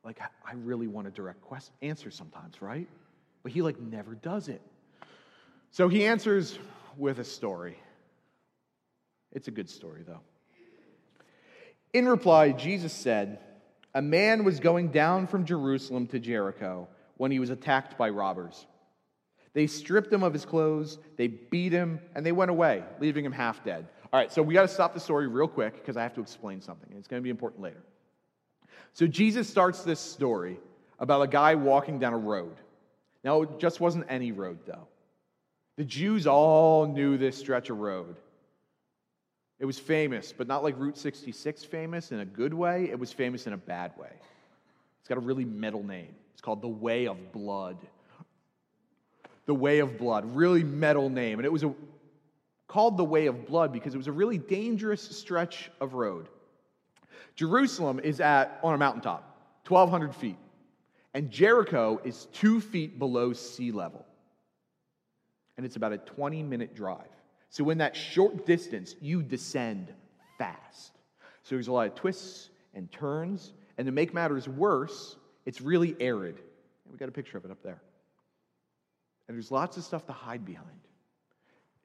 Like, 0.04 0.20
I 0.20 0.52
really 0.54 0.86
want 0.86 1.06
a 1.06 1.10
direct 1.10 1.40
quest- 1.40 1.70
answer 1.80 2.10
sometimes, 2.10 2.60
right? 2.60 2.88
But 3.42 3.52
he, 3.52 3.62
like, 3.62 3.80
never 3.80 4.14
does 4.14 4.48
it. 4.48 4.60
So 5.70 5.88
he 5.88 6.04
answers 6.04 6.58
with 6.98 7.18
a 7.20 7.24
story. 7.24 7.78
It's 9.34 9.48
a 9.48 9.50
good 9.50 9.68
story, 9.68 10.02
though. 10.06 10.20
In 11.92 12.08
reply, 12.08 12.52
Jesus 12.52 12.92
said, 12.92 13.38
A 13.94 14.02
man 14.02 14.44
was 14.44 14.60
going 14.60 14.88
down 14.88 15.26
from 15.26 15.44
Jerusalem 15.44 16.06
to 16.08 16.18
Jericho 16.18 16.88
when 17.16 17.30
he 17.30 17.38
was 17.38 17.50
attacked 17.50 17.98
by 17.98 18.08
robbers. 18.10 18.66
They 19.52 19.68
stripped 19.68 20.12
him 20.12 20.22
of 20.24 20.32
his 20.32 20.44
clothes, 20.44 20.98
they 21.16 21.28
beat 21.28 21.72
him, 21.72 22.00
and 22.14 22.26
they 22.26 22.32
went 22.32 22.50
away, 22.50 22.82
leaving 23.00 23.24
him 23.24 23.32
half 23.32 23.62
dead. 23.64 23.86
All 24.12 24.18
right, 24.18 24.32
so 24.32 24.42
we 24.42 24.54
got 24.54 24.62
to 24.62 24.68
stop 24.68 24.94
the 24.94 25.00
story 25.00 25.28
real 25.28 25.48
quick 25.48 25.74
because 25.74 25.96
I 25.96 26.02
have 26.02 26.14
to 26.14 26.20
explain 26.20 26.60
something. 26.60 26.88
and 26.90 26.98
It's 26.98 27.08
going 27.08 27.20
to 27.20 27.24
be 27.24 27.30
important 27.30 27.62
later. 27.62 27.82
So 28.92 29.06
Jesus 29.06 29.48
starts 29.48 29.82
this 29.82 30.00
story 30.00 30.58
about 30.98 31.22
a 31.22 31.28
guy 31.28 31.54
walking 31.54 31.98
down 31.98 32.12
a 32.12 32.18
road. 32.18 32.56
Now, 33.22 33.42
it 33.42 33.58
just 33.58 33.80
wasn't 33.80 34.06
any 34.08 34.32
road, 34.32 34.58
though. 34.66 34.86
The 35.76 35.84
Jews 35.84 36.26
all 36.26 36.86
knew 36.86 37.16
this 37.16 37.36
stretch 37.36 37.70
of 37.70 37.78
road. 37.78 38.16
It 39.64 39.66
was 39.66 39.78
famous, 39.78 40.30
but 40.30 40.46
not 40.46 40.62
like 40.62 40.78
Route 40.78 40.98
66 40.98 41.64
famous 41.64 42.12
in 42.12 42.20
a 42.20 42.24
good 42.26 42.52
way. 42.52 42.90
It 42.90 42.98
was 42.98 43.14
famous 43.14 43.46
in 43.46 43.54
a 43.54 43.56
bad 43.56 43.92
way. 43.96 44.10
It's 45.00 45.08
got 45.08 45.16
a 45.16 45.22
really 45.22 45.46
metal 45.46 45.82
name. 45.82 46.14
It's 46.34 46.42
called 46.42 46.60
the 46.60 46.68
Way 46.68 47.06
of 47.06 47.32
Blood. 47.32 47.78
The 49.46 49.54
Way 49.54 49.78
of 49.78 49.96
Blood, 49.96 50.36
really 50.36 50.62
metal 50.62 51.08
name. 51.08 51.38
And 51.38 51.46
it 51.46 51.50
was 51.50 51.64
a, 51.64 51.72
called 52.68 52.98
the 52.98 53.06
Way 53.06 53.24
of 53.24 53.46
Blood 53.46 53.72
because 53.72 53.94
it 53.94 53.96
was 53.96 54.06
a 54.06 54.12
really 54.12 54.36
dangerous 54.36 55.00
stretch 55.00 55.70
of 55.80 55.94
road. 55.94 56.28
Jerusalem 57.34 58.00
is 58.00 58.20
at 58.20 58.60
on 58.62 58.74
a 58.74 58.76
mountaintop, 58.76 59.34
1,200 59.66 60.14
feet, 60.14 60.36
and 61.14 61.30
Jericho 61.30 62.02
is 62.04 62.26
two 62.34 62.60
feet 62.60 62.98
below 62.98 63.32
sea 63.32 63.72
level. 63.72 64.04
And 65.56 65.64
it's 65.64 65.76
about 65.76 65.94
a 65.94 65.98
20 65.98 66.42
minute 66.42 66.74
drive. 66.74 67.13
So, 67.54 67.70
in 67.70 67.78
that 67.78 67.94
short 67.94 68.46
distance, 68.46 68.96
you 69.00 69.22
descend 69.22 69.86
fast. 70.38 70.90
So, 71.44 71.54
there's 71.54 71.68
a 71.68 71.72
lot 71.72 71.86
of 71.86 71.94
twists 71.94 72.50
and 72.74 72.90
turns. 72.90 73.52
And 73.78 73.86
to 73.86 73.92
make 73.92 74.12
matters 74.12 74.48
worse, 74.48 75.14
it's 75.46 75.60
really 75.60 75.94
arid. 76.00 76.34
And 76.34 76.92
we 76.92 76.98
got 76.98 77.08
a 77.08 77.12
picture 77.12 77.38
of 77.38 77.44
it 77.44 77.52
up 77.52 77.62
there. 77.62 77.80
And 79.28 79.36
there's 79.36 79.52
lots 79.52 79.76
of 79.76 79.84
stuff 79.84 80.04
to 80.06 80.12
hide 80.12 80.44
behind. 80.44 80.80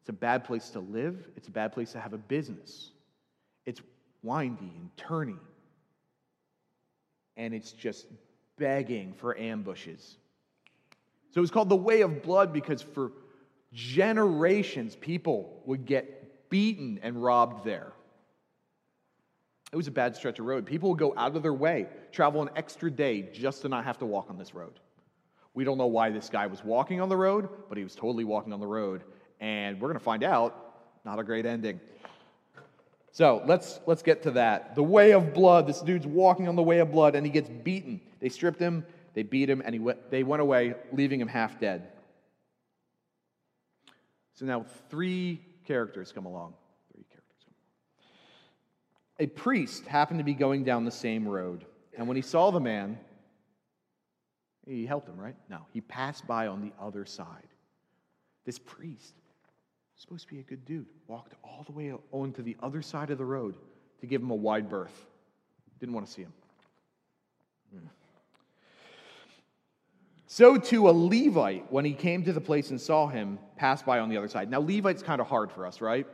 It's 0.02 0.10
a 0.10 0.14
bad 0.14 0.44
place 0.44 0.70
to 0.72 0.80
live, 0.80 1.28
it's 1.38 1.50
a 1.50 1.52
bad 1.52 1.72
place 1.72 1.92
to 1.92 2.00
have 2.00 2.14
a 2.14 2.18
business. 2.18 2.90
It's 3.68 3.82
windy 4.24 4.74
and 4.76 4.90
turny. 4.98 5.38
And 7.38 7.54
it's 7.54 7.74
just 7.74 8.08
begging 8.58 9.14
for 9.14 9.38
ambushes. 9.38 10.18
So 11.30 11.38
it 11.38 11.42
was 11.42 11.52
called 11.52 11.70
the 11.70 11.76
way 11.76 12.02
of 12.02 12.24
blood 12.24 12.54
because 12.54 12.82
for 12.82 13.12
generations, 13.74 14.96
people 14.96 15.62
would 15.66 15.86
get 15.86 16.50
beaten 16.50 17.00
and 17.04 17.22
robbed 17.22 17.64
there. 17.64 17.94
It 19.72 19.76
was 19.76 19.88
a 19.88 19.92
bad 19.92 20.16
stretch 20.16 20.40
of 20.40 20.46
road. 20.46 20.66
People 20.66 20.90
would 20.90 20.98
go 20.98 21.14
out 21.16 21.36
of 21.36 21.44
their 21.44 21.54
way, 21.54 21.88
travel 22.12 22.42
an 22.42 22.50
extra 22.56 22.90
day 22.90 23.30
just 23.34 23.62
to 23.62 23.70
not 23.70 23.86
have 23.86 24.00
to 24.00 24.06
walk 24.06 24.28
on 24.30 24.38
this 24.38 24.56
road. 24.56 24.80
We 25.54 25.64
don't 25.64 25.78
know 25.78 25.88
why 25.88 26.10
this 26.10 26.30
guy 26.30 26.48
was 26.48 26.64
walking 26.64 27.02
on 27.02 27.10
the 27.10 27.18
road, 27.18 27.50
but 27.68 27.78
he 27.78 27.84
was 27.84 27.94
totally 27.96 28.24
walking 28.24 28.54
on 28.54 28.60
the 28.60 28.68
road. 28.68 29.04
And 29.40 29.80
we're 29.80 29.90
going 29.90 30.00
to 30.00 30.04
find 30.04 30.24
out. 30.24 30.66
Not 31.06 31.20
a 31.20 31.24
great 31.24 31.46
ending. 31.46 31.80
So 33.12 33.42
let's, 33.46 33.80
let's 33.86 34.02
get 34.02 34.24
to 34.24 34.32
that. 34.32 34.76
The 34.76 34.84
way 34.84 35.12
of 35.12 35.34
blood. 35.34 35.68
This 35.68 35.82
dude's 35.82 36.06
walking 36.06 36.48
on 36.48 36.56
the 36.56 36.64
way 36.64 36.80
of 36.80 36.92
blood 36.92 37.16
and 37.16 37.26
he 37.26 37.32
gets 37.32 37.50
beaten. 37.50 38.02
They 38.20 38.30
stripped 38.30 38.60
him, 38.60 38.86
they 39.14 39.24
beat 39.24 39.50
him, 39.50 39.62
and 39.64 39.74
he 39.74 39.80
went, 39.80 40.12
they 40.12 40.24
went 40.24 40.42
away, 40.42 40.76
leaving 40.92 41.22
him 41.22 41.28
half 41.28 41.60
dead. 41.60 41.88
So 44.40 44.46
now 44.46 44.66
three 44.90 45.42
characters 45.66 46.14
come 46.14 46.26
along. 46.26 46.54
Three 46.94 47.04
characters. 47.10 47.44
A 49.20 49.28
priest 49.28 49.86
happened 49.86 50.22
to 50.22 50.24
be 50.24 50.34
going 50.34 50.64
down 50.64 50.86
the 50.86 50.92
same 50.92 51.28
road, 51.28 51.66
and 51.98 52.08
when 52.08 52.16
he 52.16 52.22
saw 52.22 52.50
the 52.50 52.62
man, 52.62 52.98
he 54.66 54.86
helped 54.86 55.10
him, 55.10 55.20
right? 55.20 55.36
No, 55.50 55.66
he 55.74 55.82
passed 55.82 56.26
by 56.26 56.48
on 56.48 56.62
the 56.62 56.72
other 56.82 57.04
side. 57.04 57.50
This 58.46 58.58
priest, 58.58 59.14
supposed 59.98 60.30
to 60.30 60.34
be 60.34 60.40
a 60.40 60.44
good 60.44 60.64
dude, 60.64 60.88
walked 61.08 61.34
all 61.44 61.64
the 61.66 61.74
way 61.74 61.92
on 62.14 62.32
to 62.32 62.42
the 62.42 62.56
other 62.64 62.82
side 62.82 63.10
of 63.10 63.18
the 63.18 63.26
road 63.26 63.58
to 64.00 64.08
give 64.08 64.22
him 64.22 64.32
a 64.32 64.36
wide 64.36 64.70
berth. 64.70 65.06
Didn't 65.82 65.96
want 65.96 66.08
to 66.08 66.14
see 66.14 66.22
him. 66.22 66.34
Hmm. 67.74 67.88
So 70.32 70.58
too 70.58 70.88
a 70.88 70.92
Levite, 70.92 71.72
when 71.72 71.86
he 71.86 71.94
came 71.94 72.24
to 72.26 72.32
the 72.32 72.40
place 72.40 72.70
and 72.70 72.80
saw 72.80 73.08
him, 73.08 73.40
passed 73.56 73.84
by 73.84 73.98
on 73.98 74.10
the 74.10 74.18
other 74.18 74.28
side. 74.28 74.48
Now, 74.52 74.60
Levite's 74.60 75.02
kind 75.02 75.20
of 75.20 75.26
hard 75.26 75.52
for 75.52 75.66
us, 75.66 75.82
right? 75.82 76.06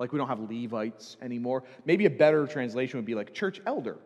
Like 0.00 0.12
we 0.12 0.18
don't 0.18 0.26
have 0.26 0.40
Levites 0.40 1.16
anymore. 1.22 1.62
Maybe 1.84 2.06
a 2.06 2.10
better 2.10 2.44
translation 2.48 2.98
would 2.98 3.06
be 3.06 3.14
like 3.14 3.32
church 3.32 3.60
elder, 3.66 3.98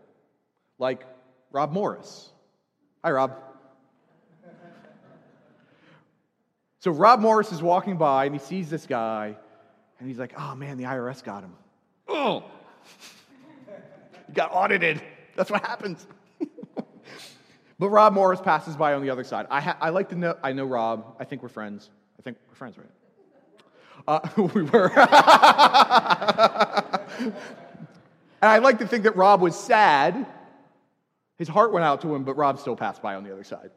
like 0.78 1.06
Rob 1.52 1.72
Morris. 1.72 2.28
Hi, 3.02 3.10
Rob. 3.10 3.34
So 6.80 6.92
Rob 6.92 7.18
Morris 7.18 7.50
is 7.50 7.60
walking 7.60 7.96
by 7.96 8.26
and 8.26 8.34
he 8.34 8.38
sees 8.38 8.70
this 8.70 8.86
guy 8.86 9.34
and 9.98 10.08
he's 10.08 10.18
like, 10.18 10.32
oh 10.38 10.54
man, 10.54 10.76
the 10.76 10.84
IRS 10.84 11.24
got 11.24 11.42
him. 11.42 11.54
Oh, 12.06 12.44
he 14.28 14.32
got 14.34 14.50
audited. 14.52 15.02
That's 15.34 15.50
what 15.50 15.64
happens. 15.66 16.06
But 17.78 17.90
Rob 17.90 18.12
Morris 18.12 18.40
passes 18.40 18.76
by 18.76 18.94
on 18.94 19.02
the 19.02 19.11
other 19.11 19.25
side. 19.25 19.47
I, 19.50 19.61
ha- 19.61 19.76
I 19.80 19.90
like 19.90 20.08
to 20.11 20.16
know, 20.16 20.37
I 20.42 20.52
know 20.52 20.64
Rob. 20.64 21.16
I 21.20 21.25
think 21.25 21.42
we're 21.42 21.49
friends. 21.49 21.90
I 22.18 22.23
think 22.23 22.37
we're 22.49 22.54
friends, 22.56 22.76
right? 22.76 22.88
Uh, 24.06 24.20
we 24.54 24.62
were. 24.62 24.90
and 24.99 25.02
I 28.42 28.58
like 28.58 28.78
to 28.78 28.87
think 28.87 29.04
that 29.04 29.16
Rob 29.16 29.40
was 29.40 29.58
sad. 29.58 30.26
His 31.37 31.47
heart 31.47 31.73
went 31.73 31.85
out 31.85 32.00
to 32.02 32.12
him, 32.14 32.25
but 32.25 32.37
Rob 32.37 32.58
still 32.58 32.75
passed 32.75 33.00
by 33.00 33.14
on 33.14 33.23
the 33.23 33.32
other 33.32 33.44
side. 33.44 33.70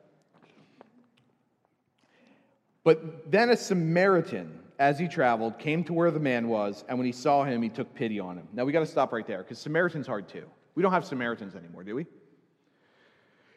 But 2.84 3.31
then 3.31 3.51
a 3.51 3.58
Samaritan, 3.58 4.58
as 4.79 4.98
he 4.98 5.08
traveled, 5.08 5.60
came 5.60 5.84
to 5.84 5.93
where 5.93 6.10
the 6.10 6.20
man 6.20 6.48
was, 6.48 6.84
and 6.89 6.98
when 6.98 7.05
he 7.05 7.12
saw 7.12 7.43
him, 7.43 7.62
he 7.62 7.70
took 7.70 7.93
pity 7.93 8.20
on 8.20 8.38
him. 8.38 8.48
Now 8.53 8.65
we 8.65 8.72
got 8.72 8.79
to 8.79 8.88
stop 8.88 9.13
right 9.13 9.27
there 9.27 9.43
because 9.43 9.60
Samaritan's 9.60 10.08
hard 10.08 10.27
too. 10.27 10.46
We 10.74 10.81
don't 10.81 10.91
have 10.91 11.05
Samaritans 11.05 11.55
anymore, 11.55 11.84
do 11.84 11.93
we? 11.93 12.08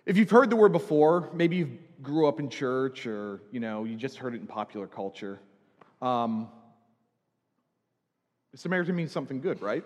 If 0.07 0.19
you've 0.19 0.31
heard 0.31 0.51
the 0.51 0.57
word 0.57 0.73
before, 0.73 1.31
maybe 1.33 1.57
you 1.57 1.79
grew 2.03 2.29
up 2.29 2.39
in 2.39 2.51
church 2.51 3.07
or 3.07 3.41
you 3.51 3.61
know 3.61 3.85
you 3.85 3.97
just 3.97 4.19
heard 4.19 4.35
it 4.35 4.41
in 4.41 4.47
popular 4.47 4.87
culture. 4.87 5.41
Um, 6.03 6.49
Samaritan 8.55 8.95
means 8.95 9.13
something 9.13 9.41
good, 9.41 9.63
right? 9.63 9.85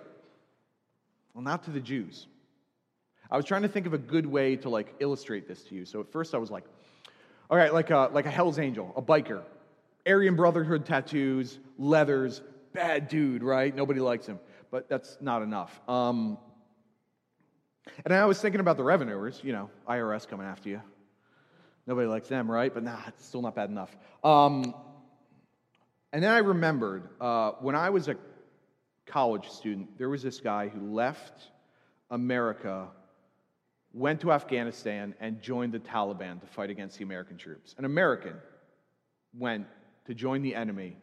Well, 1.35 1.45
not 1.45 1.63
to 1.65 1.71
the 1.71 1.81
Jews. 1.81 2.27
I 3.31 3.37
was 3.37 3.47
trying 3.47 3.63
to 3.63 3.69
think 3.69 3.87
of 3.87 3.95
a 3.95 3.99
good 3.99 4.27
way 4.27 4.57
to 4.57 4.69
like 4.69 4.93
illustrate 4.99 5.47
this 5.47 5.63
to 5.65 5.75
you. 5.75 5.85
So 5.85 6.01
at 6.01 6.11
first 6.11 6.35
I 6.35 6.39
was 6.39 6.51
like, 6.51 6.65
all 7.51 7.57
right, 7.57 7.73
like 7.73 7.91
a, 7.91 8.11
like 8.13 8.27
a 8.27 8.31
Hell's 8.31 8.59
Angel, 8.59 8.93
a 8.97 9.03
biker, 9.03 9.43
Aryan 10.07 10.35
Brotherhood 10.35 10.85
tattoos, 10.85 11.59
leathers, 11.79 12.43
bad 12.73 13.09
dude, 13.09 13.43
right? 13.43 13.75
Nobody 13.75 14.01
likes 14.01 14.27
him. 14.27 14.41
But 14.71 14.89
that's 14.89 15.17
not 15.21 15.43
enough. 15.43 15.81
Um, 15.89 16.39
and 18.05 18.15
I 18.15 18.25
was 18.27 18.41
thinking 18.41 18.61
about 18.61 18.77
the 18.77 18.85
revenuers, 18.85 19.41
you 19.43 19.53
know, 19.53 19.71
IRS 19.89 20.27
coming 20.27 20.47
after 20.47 20.69
you. 20.69 20.81
Nobody 21.87 22.07
likes 22.07 22.29
them, 22.29 22.51
right? 22.51 22.73
But 22.73 22.85
nah, 22.85 22.99
it's 23.07 23.25
still 23.25 23.43
not 23.43 23.55
bad 23.55 23.71
enough. 23.71 23.97
Um, 24.23 24.75
and 26.13 26.23
then 26.23 26.31
I 26.31 26.39
remembered 26.39 27.09
uh, 27.21 27.53
when 27.61 27.75
I 27.75 27.91
was 27.91 28.09
a 28.09 28.17
college 29.07 29.49
student, 29.49 29.97
there 29.99 30.09
was 30.09 30.23
this 30.23 30.41
guy 30.41 30.69
who 30.69 30.93
left 30.93 31.49
America 32.11 32.89
went 33.93 34.21
to 34.21 34.33
Afghanistan 34.33 35.15
and 35.21 35.41
joined 35.41 35.73
the 35.73 35.79
Taliban 35.79 36.41
to 36.41 36.47
fight 36.47 36.71
against 36.71 36.99
the 36.99 37.05
American 37.05 37.37
troops. 37.37 37.75
An 37.79 37.85
American 37.85 38.35
went 39.37 39.67
to 40.07 40.15
join 40.15 40.43
the 40.43 40.55
enemy 40.55 40.97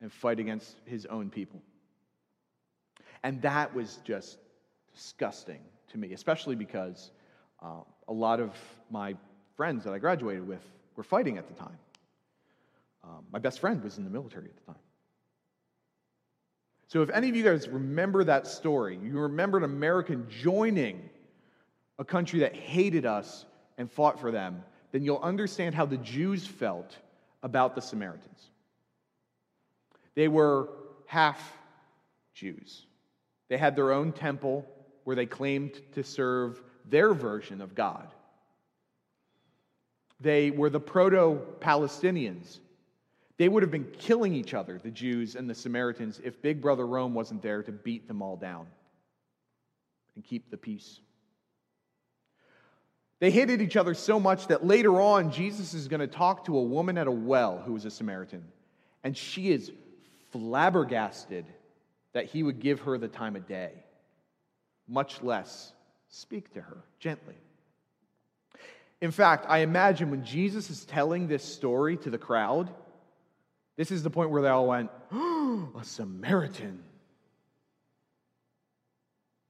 and 0.00 0.12
fight 0.12 0.40
against 0.40 0.76
his 0.84 1.06
own 1.06 1.30
people. 1.30 1.60
And 3.22 3.42
that 3.42 3.74
was 3.74 3.98
just 4.04 4.38
disgusting 4.94 5.60
to 5.88 5.98
me, 5.98 6.12
especially 6.12 6.54
because 6.54 7.10
uh, 7.62 7.80
a 8.08 8.12
lot 8.12 8.40
of 8.40 8.54
my 8.90 9.14
friends 9.56 9.84
that 9.84 9.92
I 9.92 9.98
graduated 9.98 10.46
with 10.46 10.62
were 10.96 11.02
fighting 11.02 11.38
at 11.38 11.46
the 11.48 11.54
time. 11.54 11.78
Um, 13.04 13.24
my 13.32 13.38
best 13.38 13.60
friend 13.60 13.82
was 13.82 13.98
in 13.98 14.04
the 14.04 14.10
military 14.10 14.46
at 14.46 14.56
the 14.56 14.72
time. 14.72 14.82
So, 16.86 17.02
if 17.02 17.10
any 17.10 17.28
of 17.28 17.36
you 17.36 17.44
guys 17.44 17.68
remember 17.68 18.24
that 18.24 18.46
story, 18.46 18.98
you 19.00 19.20
remember 19.20 19.58
an 19.58 19.64
American 19.64 20.26
joining 20.28 21.08
a 21.98 22.04
country 22.04 22.40
that 22.40 22.54
hated 22.54 23.06
us 23.06 23.44
and 23.78 23.90
fought 23.90 24.18
for 24.18 24.30
them, 24.30 24.64
then 24.90 25.04
you'll 25.04 25.20
understand 25.22 25.74
how 25.74 25.86
the 25.86 25.98
Jews 25.98 26.46
felt 26.46 26.96
about 27.42 27.74
the 27.74 27.80
Samaritans. 27.80 28.50
They 30.14 30.26
were 30.26 30.68
half 31.06 31.56
Jews, 32.34 32.86
they 33.48 33.56
had 33.56 33.76
their 33.76 33.92
own 33.92 34.12
temple 34.12 34.66
where 35.04 35.16
they 35.16 35.26
claimed 35.26 35.80
to 35.94 36.02
serve 36.02 36.62
their 36.88 37.14
version 37.14 37.60
of 37.60 37.74
God. 37.74 38.08
They 40.20 40.50
were 40.50 40.70
the 40.70 40.80
proto 40.80 41.40
Palestinians 41.60 42.60
they 43.40 43.48
would 43.48 43.62
have 43.62 43.72
been 43.72 43.90
killing 43.98 44.34
each 44.34 44.52
other, 44.52 44.78
the 44.78 44.90
Jews 44.90 45.34
and 45.34 45.48
the 45.48 45.54
Samaritans, 45.54 46.20
if 46.22 46.42
Big 46.42 46.60
Brother 46.60 46.86
Rome 46.86 47.14
wasn't 47.14 47.40
there 47.40 47.62
to 47.62 47.72
beat 47.72 48.06
them 48.06 48.20
all 48.20 48.36
down 48.36 48.66
and 50.14 50.22
keep 50.22 50.50
the 50.50 50.58
peace. 50.58 51.00
They 53.18 53.30
hated 53.30 53.62
each 53.62 53.78
other 53.78 53.94
so 53.94 54.20
much 54.20 54.48
that 54.48 54.66
later 54.66 55.00
on, 55.00 55.32
Jesus 55.32 55.72
is 55.72 55.88
going 55.88 56.00
to 56.00 56.06
talk 56.06 56.44
to 56.44 56.58
a 56.58 56.62
woman 56.62 56.98
at 56.98 57.06
a 57.06 57.10
well 57.10 57.62
who 57.64 57.72
was 57.72 57.86
a 57.86 57.90
Samaritan. 57.90 58.44
And 59.02 59.16
she 59.16 59.50
is 59.50 59.72
flabbergasted 60.32 61.46
that 62.12 62.26
he 62.26 62.42
would 62.42 62.60
give 62.60 62.80
her 62.80 62.98
the 62.98 63.08
time 63.08 63.36
of 63.36 63.48
day, 63.48 63.72
much 64.90 65.22
less 65.22 65.72
speak 66.08 66.52
to 66.54 66.60
her 66.60 66.84
gently. 66.98 67.36
In 69.00 69.12
fact, 69.12 69.46
I 69.48 69.58
imagine 69.58 70.10
when 70.10 70.24
Jesus 70.24 70.68
is 70.68 70.84
telling 70.84 71.26
this 71.26 71.42
story 71.42 71.96
to 71.98 72.10
the 72.10 72.18
crowd, 72.18 72.68
this 73.76 73.90
is 73.90 74.02
the 74.02 74.10
point 74.10 74.30
where 74.30 74.42
they 74.42 74.48
all 74.48 74.66
went, 74.66 74.90
oh, 75.12 75.70
A 75.80 75.84
Samaritan. 75.84 76.82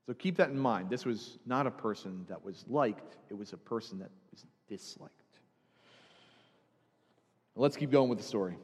So 0.06 0.14
keep 0.14 0.37
that 0.37 0.50
in 0.50 0.59
mind. 0.59 0.90
This 0.90 1.04
was 1.04 1.38
not 1.47 1.66
a 1.66 1.70
person 1.70 2.26
that 2.28 2.44
was 2.44 2.64
liked, 2.68 3.16
it 3.28 3.35
was 3.35 3.52
a 3.52 3.56
person 3.56 3.99
that 4.00 4.11
was 4.30 4.44
disliked. 4.68 5.14
Let's 7.56 7.76
keep 7.76 7.90
going 7.90 8.09
with 8.09 8.18
the 8.18 8.25
story. 8.25 8.56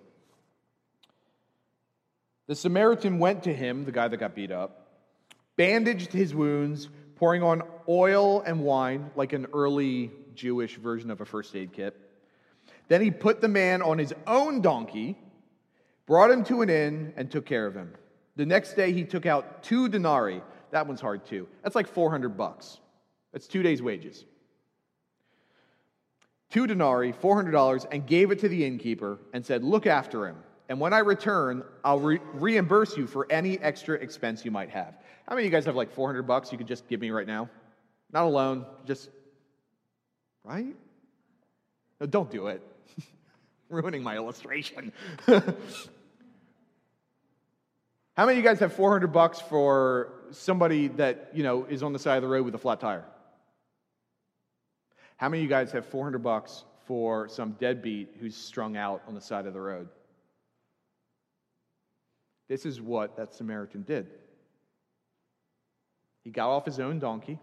The 2.46 2.54
Samaritan 2.54 3.18
went 3.18 3.42
to 3.42 3.52
him, 3.52 3.84
the 3.84 3.92
guy 3.92 4.08
that 4.08 4.16
got 4.16 4.34
beat 4.34 4.52
up, 4.52 4.85
bandaged 5.56 6.12
his 6.12 6.34
wounds, 6.34 6.88
pouring 7.16 7.42
on 7.42 7.62
oil 7.88 8.42
and 8.42 8.62
wine, 8.62 9.10
like 9.16 9.32
an 9.32 9.46
early 9.52 10.10
Jewish 10.34 10.76
version 10.76 11.10
of 11.10 11.20
a 11.20 11.24
first 11.24 11.54
aid 11.56 11.72
kit. 11.72 11.96
Then 12.88 13.00
he 13.00 13.10
put 13.10 13.40
the 13.40 13.48
man 13.48 13.82
on 13.82 13.98
his 13.98 14.14
own 14.26 14.60
donkey, 14.60 15.18
brought 16.06 16.30
him 16.30 16.44
to 16.44 16.62
an 16.62 16.70
inn, 16.70 17.12
and 17.16 17.30
took 17.30 17.46
care 17.46 17.66
of 17.66 17.74
him. 17.74 17.92
The 18.36 18.46
next 18.46 18.74
day 18.74 18.92
he 18.92 19.04
took 19.04 19.26
out 19.26 19.62
two 19.62 19.88
denarii. 19.88 20.42
That 20.70 20.86
one's 20.86 21.00
hard 21.00 21.24
too. 21.24 21.48
That's 21.62 21.74
like 21.74 21.88
400 21.88 22.36
bucks. 22.36 22.78
That's 23.32 23.46
two 23.46 23.62
days' 23.62 23.82
wages. 23.82 24.24
Two 26.50 26.66
denarii, 26.66 27.12
$400, 27.12 27.86
and 27.90 28.06
gave 28.06 28.30
it 28.30 28.40
to 28.40 28.48
the 28.48 28.64
innkeeper 28.64 29.18
and 29.32 29.44
said, 29.44 29.64
Look 29.64 29.86
after 29.86 30.26
him. 30.26 30.36
And 30.68 30.80
when 30.80 30.92
I 30.92 30.98
return, 30.98 31.64
I'll 31.84 32.00
re- 32.00 32.20
reimburse 32.34 32.96
you 32.96 33.06
for 33.06 33.26
any 33.30 33.58
extra 33.58 33.96
expense 33.96 34.44
you 34.44 34.50
might 34.50 34.70
have. 34.70 34.94
How 35.28 35.34
many 35.34 35.46
of 35.46 35.52
you 35.52 35.56
guys 35.56 35.64
have 35.66 35.74
like 35.74 35.92
400 35.92 36.22
bucks 36.22 36.52
you 36.52 36.58
could 36.58 36.68
just 36.68 36.86
give 36.88 37.00
me 37.00 37.10
right 37.10 37.26
now? 37.26 37.48
Not 38.12 38.24
alone, 38.24 38.64
just, 38.86 39.10
right? 40.44 40.76
No, 42.00 42.06
don't 42.06 42.30
do 42.30 42.46
it. 42.46 42.62
Ruining 43.68 44.04
my 44.04 44.14
illustration. 44.14 44.92
How 48.16 48.24
many 48.24 48.38
of 48.38 48.44
you 48.44 48.48
guys 48.48 48.60
have 48.60 48.72
400 48.72 49.08
bucks 49.08 49.40
for 49.40 50.12
somebody 50.30 50.88
that, 50.88 51.30
you 51.34 51.42
know, 51.42 51.64
is 51.64 51.82
on 51.82 51.92
the 51.92 51.98
side 51.98 52.16
of 52.16 52.22
the 52.22 52.28
road 52.28 52.44
with 52.44 52.54
a 52.54 52.58
flat 52.58 52.80
tire? 52.80 53.04
How 55.16 55.28
many 55.28 55.40
of 55.40 55.44
you 55.44 55.50
guys 55.50 55.72
have 55.72 55.86
400 55.86 56.22
bucks 56.22 56.64
for 56.86 57.28
some 57.28 57.52
deadbeat 57.52 58.14
who's 58.20 58.36
strung 58.36 58.76
out 58.76 59.02
on 59.08 59.14
the 59.14 59.20
side 59.20 59.46
of 59.46 59.54
the 59.54 59.60
road? 59.60 59.88
This 62.48 62.64
is 62.64 62.80
what 62.80 63.16
that 63.16 63.34
Samaritan 63.34 63.82
did. 63.82 64.06
He 66.26 66.32
got 66.32 66.48
off 66.48 66.64
his 66.64 66.80
own 66.80 66.98
donkey 66.98 67.38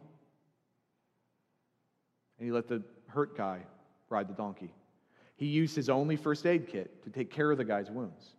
and 2.38 2.46
he 2.46 2.52
let 2.52 2.68
the 2.68 2.84
hurt 3.08 3.38
guy 3.38 3.62
ride 4.10 4.28
the 4.28 4.34
donkey. 4.34 4.74
He 5.38 5.46
used 5.46 5.74
his 5.74 5.90
only 5.90 6.18
first 6.18 6.46
aid 6.46 6.68
kit 6.68 7.02
to 7.06 7.10
take 7.10 7.32
care 7.32 7.50
of 7.50 7.58
the 7.58 7.64
guy's 7.64 7.90
wounds. 7.90 8.36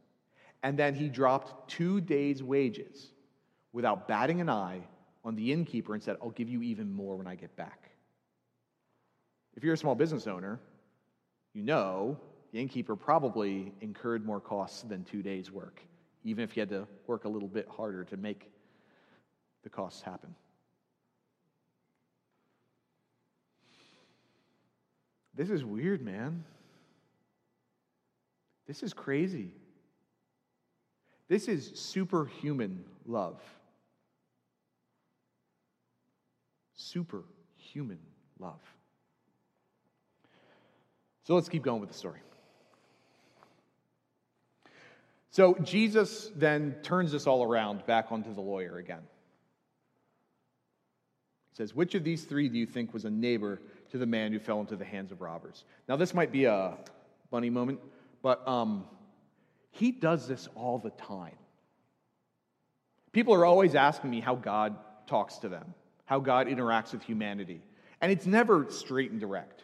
And 0.62 0.78
then 0.78 0.94
he 0.94 1.08
dropped 1.08 1.70
two 1.70 1.98
days' 2.02 2.42
wages 2.42 3.12
without 3.72 4.06
batting 4.06 4.42
an 4.42 4.50
eye 4.50 4.82
on 5.24 5.34
the 5.34 5.50
innkeeper 5.50 5.94
and 5.94 6.02
said, 6.02 6.18
I'll 6.20 6.28
give 6.28 6.50
you 6.50 6.60
even 6.60 6.92
more 6.92 7.16
when 7.16 7.26
I 7.26 7.36
get 7.36 7.56
back. 7.56 7.88
If 9.56 9.64
you're 9.64 9.72
a 9.72 9.78
small 9.78 9.94
business 9.94 10.26
owner, 10.26 10.60
you 11.54 11.62
know 11.62 12.20
the 12.52 12.60
innkeeper 12.60 12.96
probably 12.96 13.72
incurred 13.80 14.26
more 14.26 14.40
costs 14.40 14.82
than 14.82 15.04
two 15.04 15.22
days' 15.22 15.50
work 15.50 15.80
even 16.24 16.42
if 16.42 16.52
he 16.52 16.60
had 16.60 16.70
to 16.70 16.86
work 17.06 17.24
a 17.24 17.28
little 17.28 17.48
bit 17.48 17.68
harder 17.68 18.02
to 18.04 18.16
make 18.16 18.50
the 19.64 19.70
costs 19.70 20.02
happen. 20.02 20.34
This 25.34 25.50
is 25.50 25.64
weird, 25.64 26.00
man. 26.00 26.44
This 28.68 28.82
is 28.82 28.92
crazy. 28.92 29.50
This 31.28 31.48
is 31.48 31.72
superhuman 31.74 32.84
love. 33.06 33.40
Superhuman 36.74 37.98
love. 38.38 38.60
So 41.24 41.34
let's 41.34 41.48
keep 41.48 41.62
going 41.62 41.80
with 41.80 41.90
the 41.90 41.96
story. 41.96 42.20
So 45.30 45.56
Jesus 45.64 46.30
then 46.36 46.76
turns 46.82 47.10
this 47.10 47.26
all 47.26 47.42
around 47.42 47.86
back 47.86 48.12
onto 48.12 48.32
the 48.32 48.40
lawyer 48.40 48.76
again. 48.76 49.02
Says, 51.54 51.74
Which 51.74 51.94
of 51.94 52.04
these 52.04 52.24
three 52.24 52.48
do 52.48 52.58
you 52.58 52.66
think 52.66 52.92
was 52.92 53.04
a 53.04 53.10
neighbor 53.10 53.60
to 53.90 53.98
the 53.98 54.06
man 54.06 54.32
who 54.32 54.38
fell 54.38 54.60
into 54.60 54.76
the 54.76 54.84
hands 54.84 55.12
of 55.12 55.20
robbers? 55.20 55.64
Now, 55.88 55.96
this 55.96 56.12
might 56.12 56.32
be 56.32 56.44
a 56.44 56.76
funny 57.30 57.48
moment, 57.48 57.80
but 58.22 58.46
um, 58.46 58.84
he 59.70 59.92
does 59.92 60.28
this 60.28 60.48
all 60.56 60.78
the 60.78 60.90
time. 60.90 61.36
People 63.12 63.34
are 63.34 63.44
always 63.44 63.76
asking 63.76 64.10
me 64.10 64.20
how 64.20 64.34
God 64.34 64.76
talks 65.06 65.38
to 65.38 65.48
them, 65.48 65.74
how 66.04 66.18
God 66.18 66.48
interacts 66.48 66.92
with 66.92 67.02
humanity. 67.02 67.62
And 68.00 68.10
it's 68.10 68.26
never 68.26 68.66
straight 68.70 69.12
and 69.12 69.20
direct. 69.20 69.62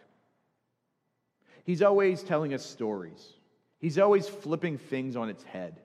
He's 1.65 1.81
always 1.81 2.23
telling 2.23 2.53
us 2.53 2.65
stories. 2.65 3.33
He's 3.79 3.99
always 3.99 4.27
flipping 4.27 4.77
things 4.77 5.17
on 5.17 5.29
its 5.29 5.43
head. 5.43 5.81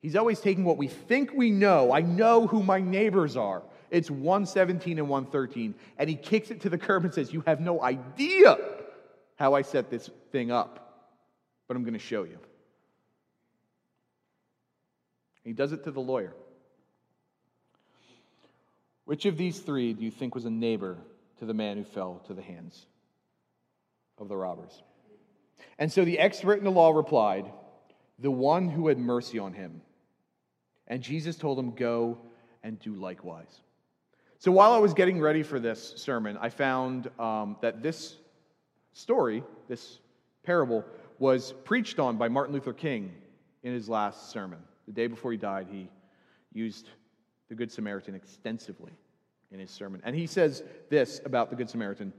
He's 0.00 0.16
always 0.16 0.40
taking 0.40 0.64
what 0.64 0.78
we 0.78 0.86
think 0.86 1.32
we 1.34 1.50
know. 1.50 1.92
I 1.92 2.00
know 2.00 2.46
who 2.46 2.62
my 2.62 2.80
neighbors 2.80 3.36
are. 3.36 3.62
It's 3.90 4.10
117 4.10 4.98
and 4.98 5.08
113. 5.08 5.74
And 5.98 6.08
he 6.08 6.16
kicks 6.16 6.50
it 6.50 6.60
to 6.62 6.70
the 6.70 6.78
curb 6.78 7.04
and 7.04 7.12
says, 7.12 7.32
You 7.32 7.42
have 7.46 7.60
no 7.60 7.82
idea 7.82 8.56
how 9.36 9.54
I 9.54 9.62
set 9.62 9.90
this 9.90 10.10
thing 10.32 10.50
up, 10.50 11.08
but 11.66 11.76
I'm 11.76 11.82
going 11.82 11.94
to 11.94 11.98
show 11.98 12.24
you. 12.24 12.38
He 15.44 15.52
does 15.52 15.72
it 15.72 15.84
to 15.84 15.90
the 15.90 16.00
lawyer. 16.00 16.34
Which 19.04 19.24
of 19.24 19.36
these 19.36 19.58
three 19.58 19.92
do 19.92 20.04
you 20.04 20.10
think 20.10 20.34
was 20.34 20.44
a 20.44 20.50
neighbor 20.50 20.98
to 21.38 21.46
the 21.46 21.54
man 21.54 21.78
who 21.78 21.84
fell 21.84 22.22
to 22.26 22.34
the 22.34 22.42
hands 22.42 22.86
of 24.18 24.28
the 24.28 24.36
robbers? 24.36 24.82
And 25.78 25.90
so 25.90 26.04
the 26.04 26.18
expert 26.18 26.58
in 26.58 26.64
the 26.64 26.70
law 26.70 26.90
replied, 26.90 27.50
The 28.18 28.30
one 28.30 28.68
who 28.68 28.88
had 28.88 28.98
mercy 28.98 29.38
on 29.38 29.52
him. 29.52 29.80
And 30.86 31.02
Jesus 31.02 31.36
told 31.36 31.58
him, 31.58 31.74
Go 31.74 32.18
and 32.62 32.78
do 32.78 32.94
likewise. 32.94 33.62
So 34.40 34.50
while 34.50 34.72
I 34.72 34.78
was 34.78 34.94
getting 34.94 35.20
ready 35.20 35.42
for 35.42 35.60
this 35.60 35.92
sermon, 35.96 36.38
I 36.40 36.48
found 36.48 37.10
um, 37.20 37.58
that 37.60 37.82
this 37.82 38.16
story, 38.94 39.44
this 39.68 39.98
parable, 40.44 40.82
was 41.18 41.52
preached 41.64 41.98
on 41.98 42.16
by 42.16 42.28
Martin 42.28 42.54
Luther 42.54 42.72
King 42.72 43.12
in 43.62 43.74
his 43.74 43.86
last 43.86 44.30
sermon. 44.30 44.58
The 44.86 44.94
day 44.94 45.08
before 45.08 45.30
he 45.30 45.36
died, 45.36 45.66
he 45.70 45.90
used 46.54 46.88
the 47.50 47.54
Good 47.54 47.70
Samaritan 47.70 48.14
extensively 48.14 48.92
in 49.52 49.60
his 49.60 49.70
sermon. 49.70 50.00
And 50.04 50.16
he 50.16 50.26
says 50.26 50.62
this 50.88 51.20
about 51.26 51.50
the 51.50 51.56
Good 51.56 51.68
Samaritan 51.68 52.10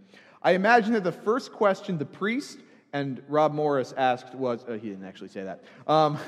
I 0.44 0.52
imagine 0.52 0.94
that 0.94 1.04
the 1.04 1.12
first 1.12 1.52
question 1.52 1.98
the 1.98 2.06
priest 2.06 2.60
and 2.94 3.24
Rob 3.30 3.52
Morris 3.52 3.96
asked 3.98 4.36
was, 4.36 4.64
uh, 4.68 4.74
he 4.74 4.90
didn't 4.90 5.06
actually 5.06 5.30
say 5.30 5.44
that. 5.44 5.64
Um, 5.88 6.20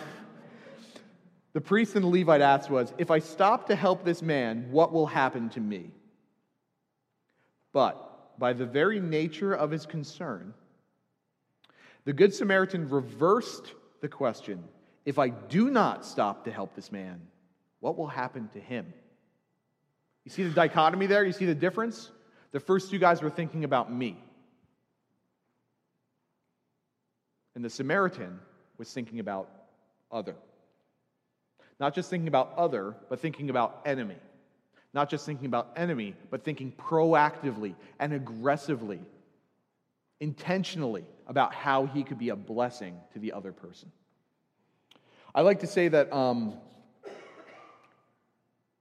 the 1.54 1.62
priest 1.62 1.96
and 1.96 2.04
the 2.04 2.10
Levite 2.10 2.42
asked 2.42 2.70
was, 2.70 2.94
If 2.98 3.12
I 3.12 3.20
stop 3.20 3.68
to 3.68 3.76
help 3.76 4.04
this 4.04 4.22
man, 4.22 4.68
what 4.72 4.92
will 4.92 5.06
happen 5.06 5.50
to 5.50 5.60
me? 5.60 5.92
But 7.72 8.40
by 8.40 8.54
the 8.54 8.66
very 8.66 9.00
nature 9.00 9.54
of 9.54 9.72
his 9.72 9.86
concern, 9.86 10.54
the 12.06 12.14
Good 12.14 12.34
Samaritan 12.34 12.90
reversed 12.90 13.74
the 14.02 14.10
question 14.10 14.64
If 15.06 15.20
I 15.20 15.30
do 15.30 15.70
not 15.70 16.06
stop 16.06 16.46
to 16.46 16.52
help 16.52 16.76
this 16.76 16.92
man, 16.92 17.22
what 17.80 17.98
will 17.98 18.08
happen 18.08 18.50
to 18.54 18.60
him? 18.60 18.92
You 20.24 20.32
see 20.32 20.44
the 20.44 20.50
dichotomy 20.50 21.06
there? 21.06 21.24
You 21.24 21.34
see 21.34 21.46
the 21.46 21.56
difference? 21.56 22.10
The 22.52 22.60
first 22.60 22.90
two 22.90 23.00
guys 23.00 23.22
were 23.22 23.30
thinking 23.30 23.64
about 23.64 23.92
me. 23.92 24.18
And 27.56 27.64
the 27.64 27.70
Samaritan 27.70 28.40
was 28.78 28.92
thinking 28.92 29.20
about 29.20 29.50
other. 30.12 30.36
Not 31.80 31.96
just 31.96 32.10
thinking 32.10 32.28
about 32.28 32.54
other, 32.58 32.96
but 33.10 33.20
thinking 33.20 33.50
about 33.50 33.82
enemy. 33.86 34.16
Not 34.94 35.10
just 35.10 35.26
thinking 35.26 35.48
about 35.48 35.72
enemy, 35.76 36.16
but 36.30 36.44
thinking 36.44 36.72
proactively 36.72 37.76
and 38.00 38.14
aggressively, 38.14 39.00
intentionally 40.20 41.04
about 41.28 41.54
how 41.54 41.86
he 41.86 42.04
could 42.04 42.20
be 42.20 42.30
a 42.30 42.36
blessing 42.36 42.96
to 43.14 43.20
the 43.20 43.34
other 43.34 43.52
person. 43.52 43.92
I 45.34 45.42
like 45.42 45.62
to 45.62 45.68
say 45.68 45.88
that 45.88 46.14
um, 46.14 46.54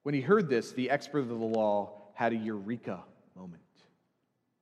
when 0.03 0.15
he 0.15 0.21
heard 0.21 0.51
this, 0.51 0.73
the 0.73 0.91
expert 0.91 1.21
of 1.21 1.29
the 1.29 1.35
law 1.35 1.93
had 2.15 2.33
a 2.33 2.37
eureka 2.37 3.01
moment. 3.35 3.63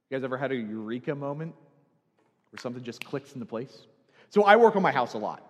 You 0.09 0.17
guys 0.17 0.25
ever 0.25 0.39
had 0.39 0.53
a 0.53 0.57
eureka 0.57 1.15
moment 1.15 1.55
where 2.51 2.61
something 2.61 2.83
just 2.85 3.05
clicks 3.05 3.33
into 3.35 3.47
place? 3.47 3.87
So 4.29 4.45
I 4.45 4.55
work 4.55 4.77
on 4.77 4.83
my 4.83 4.93
house 4.93 5.15
a 5.15 5.19
lot, 5.19 5.43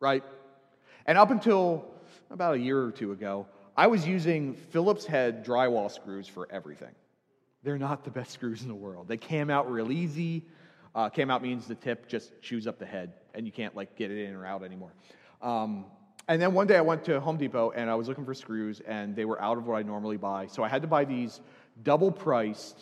right? 0.00 0.22
And 1.06 1.16
up 1.16 1.30
until 1.30 1.86
about 2.30 2.54
a 2.54 2.58
year 2.58 2.82
or 2.82 2.90
two 2.90 3.12
ago, 3.12 3.46
I 3.76 3.86
was 3.86 4.06
using 4.06 4.54
Phillips 4.54 5.04
head 5.04 5.44
drywall 5.44 5.90
screws 5.90 6.26
for 6.26 6.48
everything. 6.50 6.94
They're 7.62 7.78
not 7.78 8.04
the 8.04 8.10
best 8.10 8.32
screws 8.32 8.62
in 8.62 8.68
the 8.68 8.74
world. 8.74 9.08
They 9.08 9.16
came 9.16 9.50
out 9.50 9.70
real 9.70 9.90
easy. 9.90 10.44
Uh, 10.94 11.08
came 11.08 11.30
out 11.30 11.42
means 11.42 11.66
the 11.66 11.74
tip 11.74 12.08
just 12.08 12.40
chews 12.40 12.66
up 12.66 12.78
the 12.78 12.86
head, 12.86 13.12
and 13.34 13.44
you 13.44 13.52
can't 13.52 13.76
like 13.76 13.96
get 13.96 14.10
it 14.10 14.24
in 14.24 14.34
or 14.34 14.46
out 14.46 14.62
anymore. 14.62 14.92
Um, 15.42 15.84
and 16.28 16.40
then 16.40 16.54
one 16.54 16.66
day 16.66 16.76
I 16.76 16.80
went 16.80 17.04
to 17.04 17.20
Home 17.20 17.36
Depot 17.36 17.70
and 17.70 17.88
I 17.88 17.94
was 17.94 18.08
looking 18.08 18.24
for 18.24 18.34
screws, 18.34 18.80
and 18.80 19.14
they 19.14 19.24
were 19.24 19.40
out 19.40 19.58
of 19.58 19.66
what 19.66 19.76
I 19.76 19.82
normally 19.82 20.16
buy. 20.16 20.46
So 20.46 20.64
I 20.64 20.68
had 20.68 20.82
to 20.82 20.88
buy 20.88 21.04
these 21.04 21.40
double 21.82 22.10
priced 22.10 22.78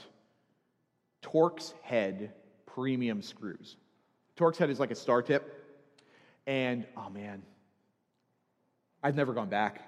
Torx 1.23 1.75
head 1.83 2.33
premium 2.67 3.23
screws. 3.23 3.77
Torx 4.37 4.57
head 4.57 4.71
is 4.71 4.81
like 4.81 4.91
a 4.91 4.95
star 4.95 5.23
tip. 5.23 5.61
And 6.47 6.87
oh 6.97 7.11
man, 7.11 7.43
I've 9.05 9.15
never 9.15 9.35
gone 9.35 9.51
back. 9.51 9.83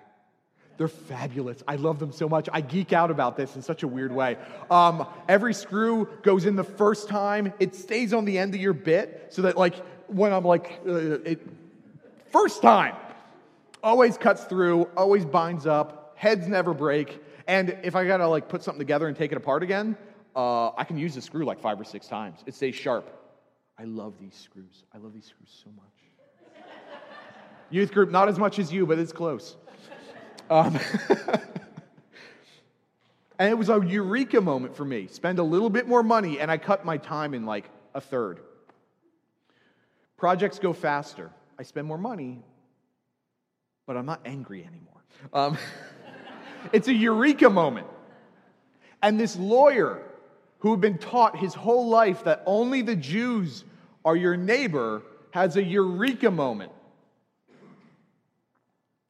They're 0.76 0.88
fabulous. 0.88 1.62
I 1.66 1.76
love 1.76 1.98
them 1.98 2.12
so 2.12 2.28
much. 2.28 2.50
I 2.52 2.60
geek 2.60 2.92
out 2.92 3.10
about 3.10 3.36
this 3.38 3.56
in 3.56 3.62
such 3.62 3.82
a 3.82 3.88
weird 3.88 4.12
way. 4.12 4.36
Um, 4.70 5.06
every 5.26 5.54
screw 5.54 6.06
goes 6.22 6.44
in 6.44 6.54
the 6.54 6.64
first 6.64 7.08
time. 7.08 7.52
It 7.58 7.74
stays 7.74 8.12
on 8.12 8.26
the 8.26 8.36
end 8.36 8.54
of 8.54 8.60
your 8.60 8.74
bit 8.74 9.28
so 9.30 9.42
that, 9.42 9.56
like, 9.56 9.74
when 10.08 10.34
I'm 10.34 10.44
like, 10.44 10.80
uh, 10.86 10.92
it, 10.92 11.40
first 12.30 12.60
time, 12.60 12.94
always 13.82 14.18
cuts 14.18 14.44
through, 14.44 14.84
always 14.96 15.24
binds 15.24 15.66
up, 15.66 16.12
heads 16.14 16.46
never 16.46 16.74
break. 16.74 17.22
And 17.46 17.78
if 17.82 17.96
I 17.96 18.06
gotta 18.06 18.28
like 18.28 18.48
put 18.48 18.62
something 18.62 18.80
together 18.80 19.08
and 19.08 19.16
take 19.16 19.32
it 19.32 19.38
apart 19.38 19.62
again, 19.62 19.96
uh, 20.34 20.70
I 20.76 20.84
can 20.84 20.98
use 20.98 21.14
the 21.14 21.22
screw 21.22 21.44
like 21.46 21.60
five 21.60 21.80
or 21.80 21.84
six 21.84 22.06
times. 22.06 22.40
It 22.44 22.54
stays 22.54 22.74
sharp. 22.74 23.08
I 23.78 23.84
love 23.84 24.14
these 24.20 24.34
screws. 24.34 24.84
I 24.92 24.98
love 24.98 25.14
these 25.14 25.26
screws 25.26 25.62
so 25.64 25.70
much. 25.70 25.95
Youth 27.70 27.92
group, 27.92 28.10
not 28.10 28.28
as 28.28 28.38
much 28.38 28.58
as 28.58 28.72
you, 28.72 28.86
but 28.86 28.98
it's 28.98 29.12
close. 29.12 29.56
Um, 30.48 30.78
and 33.38 33.50
it 33.50 33.58
was 33.58 33.68
a 33.68 33.84
eureka 33.84 34.40
moment 34.40 34.76
for 34.76 34.84
me. 34.84 35.08
Spend 35.08 35.38
a 35.38 35.42
little 35.42 35.70
bit 35.70 35.88
more 35.88 36.02
money, 36.02 36.38
and 36.38 36.50
I 36.50 36.58
cut 36.58 36.84
my 36.84 36.96
time 36.96 37.34
in 37.34 37.44
like 37.44 37.68
a 37.94 38.00
third. 38.00 38.40
Projects 40.16 40.58
go 40.58 40.72
faster. 40.72 41.30
I 41.58 41.64
spend 41.64 41.86
more 41.86 41.98
money, 41.98 42.42
but 43.86 43.96
I'm 43.96 44.06
not 44.06 44.20
angry 44.24 44.64
anymore. 44.64 45.02
Um, 45.32 45.58
it's 46.72 46.88
a 46.88 46.94
eureka 46.94 47.50
moment. 47.50 47.86
And 49.02 49.20
this 49.20 49.36
lawyer 49.36 50.02
who 50.60 50.70
had 50.70 50.80
been 50.80 50.98
taught 50.98 51.36
his 51.36 51.54
whole 51.54 51.88
life 51.88 52.24
that 52.24 52.42
only 52.46 52.82
the 52.82 52.96
Jews 52.96 53.64
are 54.04 54.16
your 54.16 54.36
neighbor 54.36 55.02
has 55.32 55.56
a 55.56 55.62
eureka 55.62 56.30
moment. 56.30 56.72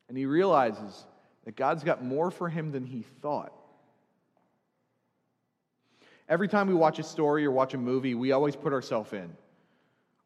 And 0.09 0.17
he 0.17 0.27
realizes 0.27 1.05
that 1.45 1.57
God's 1.57 1.85
got 1.85 2.05
more 2.05 2.31
for 2.31 2.49
him 2.49 2.73
than 2.73 2.85
he 2.85 3.05
thought. 3.23 3.53
Every 6.29 6.49
time 6.49 6.67
we 6.67 6.75
watch 6.75 6.99
a 6.99 7.05
story 7.05 7.45
or 7.45 7.51
watch 7.51 7.75
a 7.75 7.79
movie, 7.79 8.15
we 8.15 8.33
always 8.33 8.57
put 8.57 8.73
ourselves 8.73 9.13
in. 9.13 9.31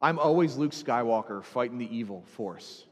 I'm 0.00 0.18
always 0.18 0.56
Luke 0.56 0.72
Skywalker 0.72 1.44
fighting 1.44 1.78
the 1.78 1.94
evil 1.94 2.24
force. 2.36 2.84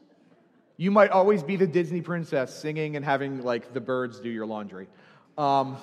You 0.76 0.90
might 0.90 1.10
always 1.10 1.42
be 1.42 1.56
the 1.56 1.66
Disney 1.66 2.02
princess 2.02 2.54
singing 2.54 2.96
and 2.96 3.04
having 3.04 3.42
like 3.42 3.72
the 3.72 3.80
birds 3.80 4.20
do 4.20 4.28
your 4.28 4.46
laundry. 4.46 4.88
Um, 5.38 5.78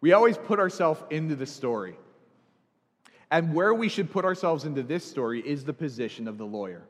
we 0.00 0.12
always 0.12 0.38
put 0.38 0.58
ourselves 0.58 1.02
into 1.10 1.36
the 1.36 1.46
story. 1.46 1.96
And 3.30 3.54
where 3.54 3.74
we 3.74 3.88
should 3.88 4.10
put 4.10 4.24
ourselves 4.24 4.64
into 4.64 4.82
this 4.82 5.04
story 5.04 5.40
is 5.40 5.64
the 5.64 5.72
position 5.72 6.28
of 6.28 6.38
the 6.38 6.46
lawyer. 6.46 6.82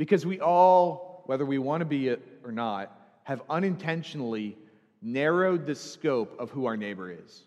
Because 0.00 0.24
we 0.24 0.40
all, 0.40 1.24
whether 1.26 1.44
we 1.44 1.58
want 1.58 1.82
to 1.82 1.84
be 1.84 2.08
it 2.08 2.22
or 2.42 2.52
not, 2.52 2.90
have 3.24 3.42
unintentionally 3.50 4.56
narrowed 5.02 5.66
the 5.66 5.74
scope 5.74 6.40
of 6.40 6.48
who 6.48 6.64
our 6.64 6.74
neighbor 6.74 7.10
is. 7.10 7.42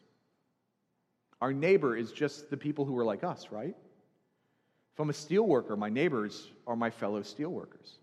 Our 1.41 1.51
neighbor 1.51 1.97
is 1.97 2.11
just 2.11 2.51
the 2.51 2.55
people 2.55 2.85
who 2.85 2.95
are 2.99 3.03
like 3.03 3.23
us, 3.23 3.47
right? 3.49 3.75
If 4.93 4.99
I'm 4.99 5.09
a 5.09 5.13
steel 5.13 5.47
worker, 5.47 5.75
my 5.75 5.89
neighbors 5.89 6.51
are 6.67 6.75
my 6.75 6.91
fellow 6.91 7.23
steel 7.23 7.49
workers. 7.49 7.97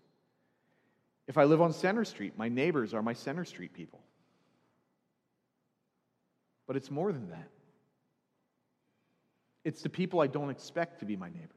If 1.29 1.37
I 1.37 1.45
live 1.45 1.61
on 1.61 1.71
Center 1.71 2.03
Street, 2.03 2.37
my 2.37 2.49
neighbors 2.49 2.93
are 2.93 3.01
my 3.01 3.13
Center 3.13 3.45
Street 3.45 3.71
people. 3.73 4.01
But 6.67 6.75
it's 6.75 6.91
more 6.91 7.13
than 7.13 7.29
that. 7.29 7.47
It's 9.63 9.81
the 9.81 9.87
people 9.87 10.19
I 10.19 10.27
don't 10.27 10.49
expect 10.49 10.99
to 10.99 11.05
be 11.05 11.15
my 11.15 11.29
neighbors. 11.29 11.47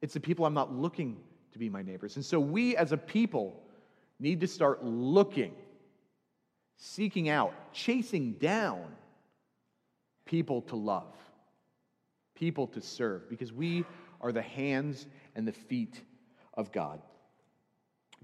It's 0.00 0.14
the 0.14 0.20
people 0.20 0.46
I'm 0.46 0.54
not 0.54 0.72
looking 0.72 1.18
to 1.52 1.58
be 1.58 1.68
my 1.68 1.82
neighbors. 1.82 2.16
And 2.16 2.24
so 2.24 2.38
we 2.40 2.76
as 2.76 2.92
a 2.92 2.96
people 2.96 3.62
need 4.20 4.40
to 4.40 4.46
start 4.46 4.84
looking, 4.84 5.54
seeking 6.76 7.28
out, 7.28 7.54
chasing 7.72 8.32
down 8.34 8.84
people 10.24 10.62
to 10.62 10.76
love, 10.76 11.14
people 12.34 12.66
to 12.68 12.80
serve, 12.80 13.28
because 13.28 13.52
we 13.52 13.84
are 14.20 14.32
the 14.32 14.42
hands 14.42 15.06
and 15.34 15.46
the 15.46 15.52
feet 15.52 16.00
of 16.54 16.72
God. 16.72 17.00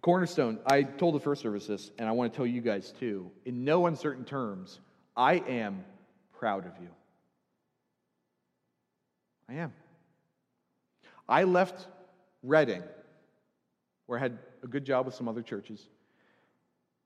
Cornerstone, 0.02 0.58
I 0.66 0.82
told 0.82 1.14
the 1.14 1.20
first 1.20 1.40
service 1.40 1.66
this, 1.66 1.90
and 1.98 2.08
I 2.08 2.12
want 2.12 2.32
to 2.32 2.36
tell 2.36 2.46
you 2.46 2.60
guys 2.60 2.92
too. 2.92 3.30
In 3.46 3.64
no 3.64 3.86
uncertain 3.86 4.24
terms, 4.24 4.80
I 5.16 5.36
am 5.36 5.84
proud 6.32 6.66
of 6.66 6.72
you. 6.78 6.88
I 9.48 9.54
am. 9.54 9.72
I 11.26 11.44
left 11.44 11.86
Redding, 12.42 12.82
where 14.06 14.18
I 14.18 14.22
had 14.22 14.38
a 14.62 14.66
good 14.66 14.84
job 14.84 15.06
with 15.06 15.14
some 15.14 15.28
other 15.28 15.42
churches, 15.42 15.86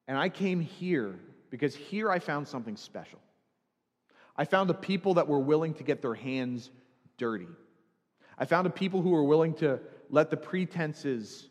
and 0.07 0.17
I 0.17 0.29
came 0.29 0.61
here 0.61 1.19
because 1.51 1.75
here 1.75 2.11
I 2.11 2.19
found 2.19 2.49
something 2.49 2.77
special. 2.77 3.21
I 4.37 4.45
found 4.45 4.71
a 4.71 4.75
people 4.75 5.15
that 5.15 5.29
were 5.29 5.41
willing 5.41 5.75
to 5.75 5.85
get 5.85 6.01
their 6.03 6.15
hands 6.15 6.71
dirty. 7.17 7.49
I 8.39 8.45
found 8.45 8.67
a 8.67 8.71
people 8.71 9.03
who 9.03 9.11
were 9.11 9.25
willing 9.25 9.55
to 9.55 9.81
let 10.11 10.31
the 10.31 10.37
pretenses 10.37 11.49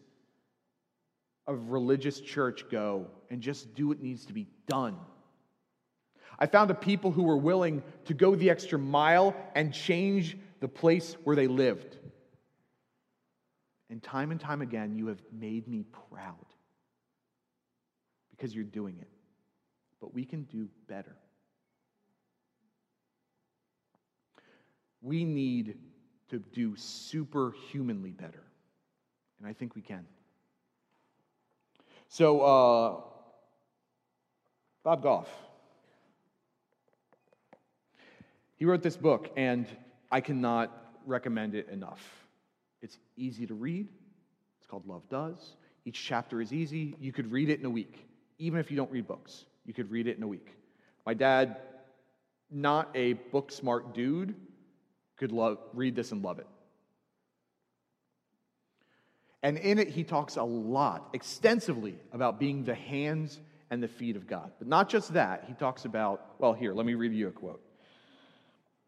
of 1.45 1.69
religious 1.69 2.19
church 2.19 2.65
go 2.69 3.07
and 3.29 3.41
just 3.41 3.75
do 3.75 3.87
what 3.87 4.01
needs 4.01 4.25
to 4.25 4.33
be 4.33 4.47
done. 4.67 4.97
I 6.39 6.45
found 6.45 6.71
a 6.71 6.75
people 6.75 7.11
who 7.11 7.23
were 7.23 7.37
willing 7.37 7.83
to 8.05 8.13
go 8.13 8.35
the 8.35 8.49
extra 8.49 8.77
mile 8.77 9.35
and 9.55 9.73
change 9.73 10.37
the 10.59 10.67
place 10.67 11.15
where 11.23 11.35
they 11.35 11.47
lived. 11.47 11.97
And 13.89 14.03
time 14.03 14.31
and 14.31 14.39
time 14.39 14.61
again, 14.61 14.95
you 14.95 15.07
have 15.07 15.21
made 15.31 15.67
me 15.67 15.85
proud 16.09 16.45
because 18.31 18.53
you're 18.53 18.63
doing 18.63 18.97
it. 18.99 19.07
But 20.01 20.13
we 20.13 20.25
can 20.25 20.43
do 20.43 20.67
better. 20.87 21.15
We 25.01 25.23
need 25.23 25.77
to 26.29 26.39
do 26.39 26.75
superhumanly 26.75 28.11
better. 28.11 28.43
And 29.39 29.47
I 29.47 29.53
think 29.53 29.75
we 29.75 29.81
can. 29.81 30.05
So, 32.09 32.41
uh, 32.41 33.01
Bob 34.83 35.03
Goff, 35.03 35.29
he 38.55 38.65
wrote 38.65 38.81
this 38.81 38.97
book, 38.97 39.29
and 39.35 39.67
I 40.11 40.21
cannot 40.21 40.71
recommend 41.05 41.53
it 41.55 41.69
enough. 41.69 42.26
It's 42.81 42.97
easy 43.15 43.47
to 43.47 43.53
read, 43.53 43.87
it's 44.59 44.67
called 44.67 44.87
Love 44.87 45.03
Does. 45.09 45.55
Each 45.85 46.03
chapter 46.03 46.41
is 46.41 46.51
easy. 46.51 46.95
You 46.99 47.13
could 47.13 47.31
read 47.31 47.49
it 47.49 47.59
in 47.59 47.65
a 47.65 47.69
week, 47.69 48.05
even 48.39 48.59
if 48.59 48.69
you 48.69 48.75
don't 48.75 48.91
read 48.91 49.07
books. 49.07 49.45
You 49.65 49.73
could 49.73 49.89
read 49.89 50.07
it 50.07 50.17
in 50.17 50.23
a 50.23 50.27
week. 50.27 50.49
My 51.05 51.13
dad, 51.13 51.57
not 52.51 52.89
a 52.93 53.13
book 53.13 53.51
smart 53.51 53.93
dude, 53.93 54.35
could 55.17 55.31
love, 55.31 55.59
read 55.73 55.95
this 55.95 56.11
and 56.11 56.21
love 56.21 56.39
it. 56.39 56.47
And 59.43 59.57
in 59.57 59.79
it, 59.79 59.87
he 59.87 60.03
talks 60.03 60.35
a 60.35 60.43
lot, 60.43 61.09
extensively, 61.13 61.97
about 62.11 62.37
being 62.39 62.65
the 62.65 62.75
hands 62.75 63.39
and 63.69 63.81
the 63.81 63.87
feet 63.87 64.15
of 64.15 64.27
God. 64.27 64.51
But 64.59 64.67
not 64.67 64.89
just 64.89 65.13
that, 65.13 65.45
he 65.47 65.53
talks 65.53 65.85
about, 65.85 66.35
well, 66.39 66.53
here, 66.53 66.73
let 66.73 66.85
me 66.85 66.95
read 66.95 67.13
you 67.13 67.29
a 67.29 67.31
quote. 67.31 67.61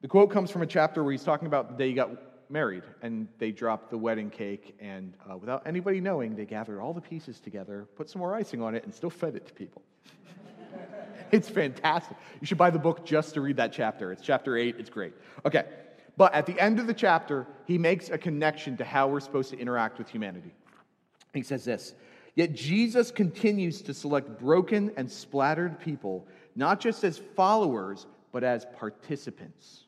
The 0.02 0.08
quote 0.08 0.32
comes 0.32 0.52
from 0.52 0.62
a 0.62 0.68
chapter 0.68 1.04
where 1.04 1.12
he's 1.12 1.24
talking 1.24 1.48
about 1.48 1.70
the 1.70 1.78
day 1.78 1.90
he 1.90 1.94
got 1.94 2.10
married, 2.50 2.84
and 3.02 3.28
they 3.38 3.52
dropped 3.52 3.90
the 3.92 3.98
wedding 3.98 4.30
cake, 4.30 4.76
and 4.80 5.14
uh, 5.30 5.38
without 5.38 5.66
anybody 5.66 6.02
knowing, 6.02 6.36
they 6.36 6.46
gathered 6.46 6.80
all 6.80 6.94
the 6.94 7.02
pieces 7.02 7.40
together, 7.40 7.88
put 7.96 8.10
some 8.10 8.20
more 8.20 8.36
icing 8.36 8.62
on 8.62 8.76
it, 8.76 8.84
and 8.84 8.94
still 8.94 9.10
fed 9.10 9.36
it 9.36 9.46
to 9.48 9.54
people. 9.54 9.82
it's 11.32 11.50
fantastic. 11.50 12.18
You 12.42 12.48
should 12.48 12.58
buy 12.58 12.70
the 12.70 12.80
book 12.80 13.06
just 13.06 13.34
to 13.36 13.42
read 13.42 13.58
that 13.58 13.72
chapter. 13.72 14.12
It's 14.12 14.24
chapter 14.24 14.58
eight, 14.58 14.76
it's 14.80 14.90
great. 14.90 15.14
Okay, 15.46 15.66
but 16.18 16.34
at 16.34 16.46
the 16.46 16.60
end 16.60 16.80
of 16.80 16.88
the 16.88 16.94
chapter, 16.94 17.48
he 17.66 17.78
makes 17.78 18.10
a 18.10 18.18
connection 18.18 18.78
to 18.78 18.84
how 18.84 19.08
we're 19.08 19.20
supposed 19.20 19.52
to 19.52 19.60
interact 19.60 19.98
with 19.98 20.10
humanity. 20.10 20.54
He 21.34 21.44
says 21.44 21.64
this 21.64 21.94
Yet 22.36 22.54
Jesus 22.54 23.12
continues 23.12 23.82
to 23.84 23.94
select 23.94 24.40
broken 24.40 24.92
and 24.98 25.12
splattered 25.12 25.80
people, 25.80 26.28
not 26.56 26.80
just 26.80 27.04
as 27.04 27.18
followers, 27.18 28.08
but 28.32 28.44
as 28.44 28.66
participants. 28.78 29.86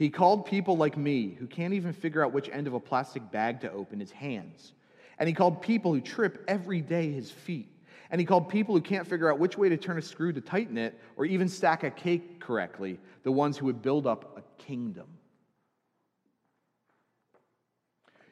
He 0.00 0.08
called 0.08 0.46
people 0.46 0.78
like 0.78 0.96
me, 0.96 1.36
who 1.38 1.46
can't 1.46 1.74
even 1.74 1.92
figure 1.92 2.24
out 2.24 2.32
which 2.32 2.48
end 2.48 2.66
of 2.66 2.72
a 2.72 2.80
plastic 2.80 3.30
bag 3.30 3.60
to 3.60 3.70
open, 3.70 4.00
his 4.00 4.10
hands. 4.10 4.72
And 5.18 5.28
he 5.28 5.34
called 5.34 5.60
people 5.60 5.92
who 5.92 6.00
trip 6.00 6.42
every 6.48 6.80
day 6.80 7.12
his 7.12 7.30
feet. 7.30 7.68
And 8.10 8.18
he 8.18 8.24
called 8.24 8.48
people 8.48 8.74
who 8.74 8.80
can't 8.80 9.06
figure 9.06 9.30
out 9.30 9.38
which 9.38 9.58
way 9.58 9.68
to 9.68 9.76
turn 9.76 9.98
a 9.98 10.02
screw 10.02 10.32
to 10.32 10.40
tighten 10.40 10.78
it 10.78 10.98
or 11.18 11.26
even 11.26 11.50
stack 11.50 11.84
a 11.84 11.90
cake 11.90 12.40
correctly 12.40 12.98
the 13.24 13.30
ones 13.30 13.58
who 13.58 13.66
would 13.66 13.82
build 13.82 14.06
up 14.06 14.38
a 14.38 14.62
kingdom. 14.62 15.06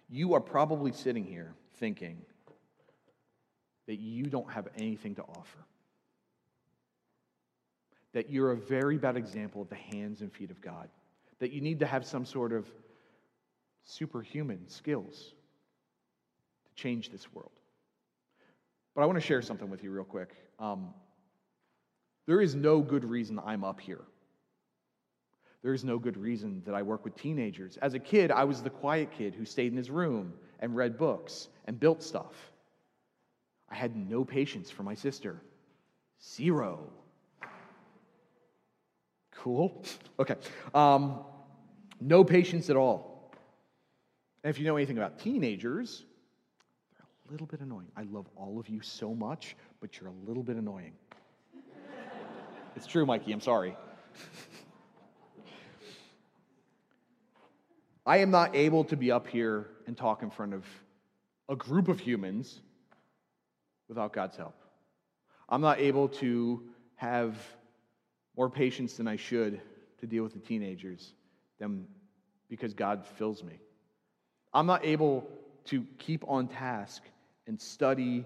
You 0.09 0.33
are 0.33 0.41
probably 0.41 0.93
sitting 0.93 1.27
here 1.27 1.53
thinking 1.75 2.23
that 3.87 4.01
you 4.01 4.25
don't 4.25 4.51
have 4.51 4.69
anything 4.79 5.17
to 5.17 5.23
offer, 5.23 5.59
that 8.15 8.31
you're 8.31 8.53
a 8.53 8.57
very 8.57 8.97
bad 8.97 9.19
example 9.19 9.61
of 9.61 9.69
the 9.69 9.75
hands 9.75 10.23
and 10.23 10.33
feet 10.33 10.51
of 10.51 10.63
God 10.63 10.89
that 11.41 11.53
you 11.53 11.61
need 11.61 11.81
to 11.81 11.87
have 11.87 12.05
some 12.05 12.25
sort 12.25 12.53
of 12.53 12.67
superhuman 13.85 14.69
skills 14.69 15.33
to 16.67 16.83
change 16.83 17.11
this 17.11 17.33
world. 17.33 17.53
But 18.95 19.03
I 19.03 19.07
want 19.07 19.17
to 19.17 19.25
share 19.25 19.43
something 19.43 19.71
with 19.71 19.83
you 19.83 19.91
real 19.91 20.05
quick. 20.05 20.35
Um, 20.59 20.93
there 22.27 22.41
is 22.41 22.55
no 22.55 22.81
good 22.81 23.05
reason 23.05 23.41
I'm 23.45 23.65
up 23.65 23.81
here. 23.81 24.03
There 25.63 25.73
is 25.73 25.85
no 25.85 25.99
good 25.99 26.17
reason 26.17 26.63
that 26.67 26.75
I 26.75 26.83
work 26.83 27.05
with 27.05 27.17
teenagers. 27.17 27.79
As 27.79 27.95
a 27.95 27.99
kid, 27.99 28.31
I 28.31 28.45
was 28.45 28.63
the 28.63 28.71
quiet 28.71 29.11
kid 29.11 29.35
who 29.35 29.45
stayed 29.45 29.73
in 29.73 29.77
his 29.77 29.91
room 29.91 30.35
and 30.61 30.77
read 30.77 30.99
books 30.99 31.49
and 31.65 31.79
built 31.79 32.03
stuff. 32.03 32.35
I 33.69 33.75
had 33.75 33.97
no 33.97 34.25
patience 34.25 34.71
for 34.71 34.83
my 34.83 34.95
sister. 34.95 35.41
Zero. 36.23 36.91
Cool. 39.43 39.85
Okay. 40.19 40.35
Um, 40.75 41.21
no 42.01 42.25
patience 42.25 42.71
at 42.71 42.77
all. 42.77 43.31
And 44.43 44.51
if 44.51 44.59
you 44.59 44.67
know 44.67 44.77
anything 44.77 44.99
about 44.99 45.19
teenagers, 45.21 46.05
they're 46.97 47.07
a 47.29 47.33
little 47.33 47.47
bit 47.47 47.61
annoying. 47.61 47.89
I 47.97 48.03
love 48.03 48.27
all 48.37 48.59
of 48.59 48.69
you 48.69 48.81
so 48.81 49.15
much, 49.15 49.57
but 49.81 49.99
you're 49.99 50.11
a 50.11 50.27
little 50.27 50.43
bit 50.43 50.57
annoying. 50.57 50.93
it's 52.75 52.87
true, 52.87 53.07
Mikey. 53.07 53.33
I'm 53.33 53.41
sorry. 53.41 53.77
I 58.05 58.19
am 58.19 58.31
not 58.31 58.57
able 58.57 58.85
to 58.85 58.97
be 58.97 59.13
up 59.13 59.29
here 59.29 59.69
and 59.87 59.97
talk 59.97 60.23
in 60.23 60.31
front 60.31 60.55
of 60.55 60.65
a 61.49 61.55
group 61.55 61.89
of 61.89 62.01
humans 62.01 62.61
without 63.89 64.13
God's 64.13 64.37
help. 64.37 64.57
I'm 65.49 65.61
not 65.61 65.79
able 65.79 66.09
to 66.09 66.63
have 66.97 67.37
more 68.39 68.49
patience 68.49 68.95
than 68.95 69.09
I 69.09 69.17
should 69.17 69.61
to 69.99 70.07
deal 70.07 70.23
with 70.23 70.33
the 70.33 70.39
teenagers 70.39 71.13
than 71.59 71.89
because 72.49 72.73
God 72.73 73.05
fills 73.17 73.43
me. 73.43 73.59
I'm 74.55 74.65
not 74.65 74.87
able 74.87 75.29
to 75.67 75.85
keep 75.99 76.25
on 76.29 76.47
task 76.47 77.03
and 77.49 77.61
study 77.61 78.25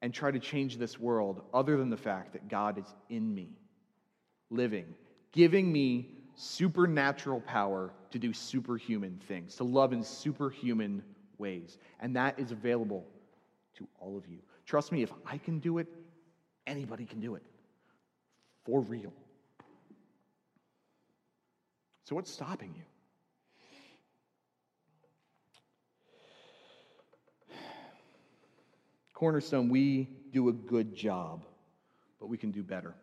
and 0.00 0.14
try 0.14 0.30
to 0.30 0.38
change 0.38 0.78
this 0.78 0.98
world 0.98 1.42
other 1.52 1.76
than 1.76 1.90
the 1.90 1.96
fact 1.96 2.32
that 2.32 2.48
God 2.48 2.78
is 2.78 2.86
in 3.10 3.34
me, 3.34 3.50
living, 4.50 4.86
giving 5.30 5.70
me 5.70 6.08
supernatural 6.36 7.42
power 7.42 7.92
to 8.12 8.18
do 8.18 8.32
superhuman 8.32 9.20
things, 9.28 9.56
to 9.56 9.64
love 9.64 9.92
in 9.92 10.02
superhuman 10.02 11.02
ways. 11.36 11.76
And 12.00 12.16
that 12.16 12.38
is 12.38 12.50
available 12.50 13.04
to 13.76 13.86
all 14.00 14.16
of 14.16 14.26
you. 14.26 14.38
Trust 14.64 14.90
me, 14.90 15.02
if 15.02 15.12
I 15.26 15.36
can 15.36 15.58
do 15.58 15.76
it, 15.76 15.86
anybody 16.66 17.04
can 17.04 17.20
do 17.20 17.34
it. 17.34 17.42
For 18.64 18.80
real. 18.80 19.12
So, 22.04 22.14
what's 22.14 22.30
stopping 22.30 22.74
you? 22.76 22.82
Cornerstone, 29.14 29.70
we 29.70 30.10
do 30.32 30.50
a 30.50 30.52
good 30.52 30.94
job, 30.94 31.46
but 32.20 32.26
we 32.26 32.36
can 32.36 32.50
do 32.50 32.62
better. 32.62 32.94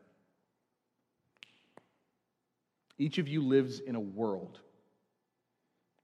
Each 2.99 3.17
of 3.17 3.27
you 3.27 3.41
lives 3.41 3.79
in 3.79 3.95
a 3.95 3.99
world 3.99 4.59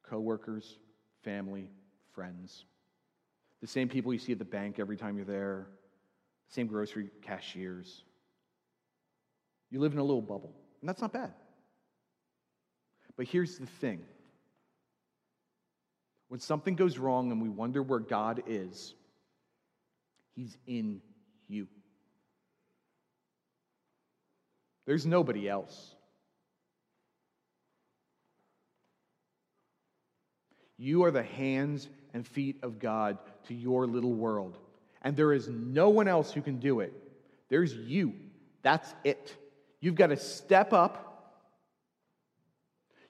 coworkers, 0.01 0.77
family, 1.23 1.69
friends, 2.15 2.63
the 3.62 3.67
same 3.67 3.89
people 3.89 4.13
you 4.13 4.19
see 4.19 4.31
at 4.31 4.39
the 4.39 4.45
bank 4.45 4.79
every 4.79 4.95
time 4.95 5.17
you're 5.17 5.25
there, 5.25 5.67
the 6.47 6.53
same 6.53 6.65
grocery 6.65 7.10
cashiers. 7.21 8.03
You 9.69 9.81
live 9.81 9.91
in 9.91 9.99
a 9.99 10.03
little 10.03 10.21
bubble, 10.21 10.55
and 10.81 10.88
that's 10.88 11.01
not 11.01 11.12
bad. 11.12 11.33
But 13.17 13.27
here's 13.27 13.58
the 13.58 13.65
thing 13.65 14.01
when 16.30 16.39
something 16.39 16.75
goes 16.75 16.97
wrong 16.97 17.32
and 17.32 17.41
we 17.41 17.49
wonder 17.49 17.82
where 17.82 17.99
God 17.99 18.43
is, 18.47 18.93
He's 20.36 20.56
in 20.67 21.01
you. 21.47 21.67
There's 24.86 25.06
nobody 25.06 25.49
else. 25.49 25.95
You 30.77 31.03
are 31.06 31.12
the 31.12 31.23
hands 31.23 31.89
and 32.13 32.25
feet 32.25 32.58
of 32.62 32.80
God 32.80 33.17
to 33.47 33.56
your 33.56 33.88
little 33.88 34.13
world. 34.13 34.58
And 35.01 35.15
there 35.15 35.34
is 35.34 35.47
no 35.47 35.89
one 35.89 36.08
else 36.08 36.32
who 36.32 36.41
can 36.41 36.60
do 36.60 36.82
it. 36.82 36.93
There's 37.49 37.73
you. 37.73 38.13
That's 38.62 38.93
it. 39.03 39.36
You've 39.80 39.95
got 39.95 40.08
to 40.08 40.17
step 40.17 40.73
up. 40.73 41.07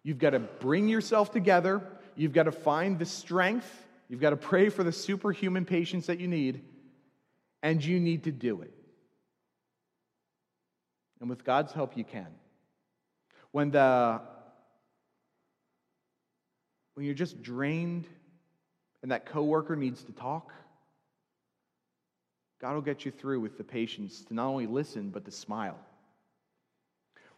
You've 0.08 0.20
got 0.20 0.30
to 0.30 0.40
bring 0.40 0.88
yourself 0.88 1.34
together. 1.34 1.82
You've 2.16 2.32
got 2.32 2.44
to 2.44 2.54
find 2.54 2.98
the 2.98 3.06
strength. 3.06 3.70
You've 4.08 4.22
got 4.22 4.30
to 4.30 4.38
pray 4.38 4.70
for 4.70 4.82
the 4.82 4.94
superhuman 4.94 5.66
patience 5.66 6.06
that 6.06 6.18
you 6.18 6.30
need. 6.30 6.64
And 7.62 7.84
you 7.84 8.00
need 8.00 8.24
to 8.24 8.32
do 8.32 8.62
it. 8.62 8.74
And 11.20 11.30
with 11.30 11.44
God's 11.44 11.74
help, 11.74 11.98
you 11.98 12.06
can. 12.06 12.28
When 13.52 13.72
the 13.72 14.22
when 16.94 17.06
you're 17.06 17.14
just 17.14 17.44
drained 17.44 18.08
and 19.02 19.12
that 19.12 19.26
coworker 19.26 19.76
needs 19.76 20.06
to 20.06 20.14
talk, 20.14 20.54
God 22.62 22.76
will 22.76 22.82
get 22.82 23.04
you 23.04 23.12
through 23.12 23.42
with 23.42 23.58
the 23.58 23.66
patience 23.66 24.22
to 24.22 24.34
not 24.34 24.48
only 24.48 24.68
listen, 24.68 25.10
but 25.10 25.26
to 25.26 25.32
smile. 25.32 25.78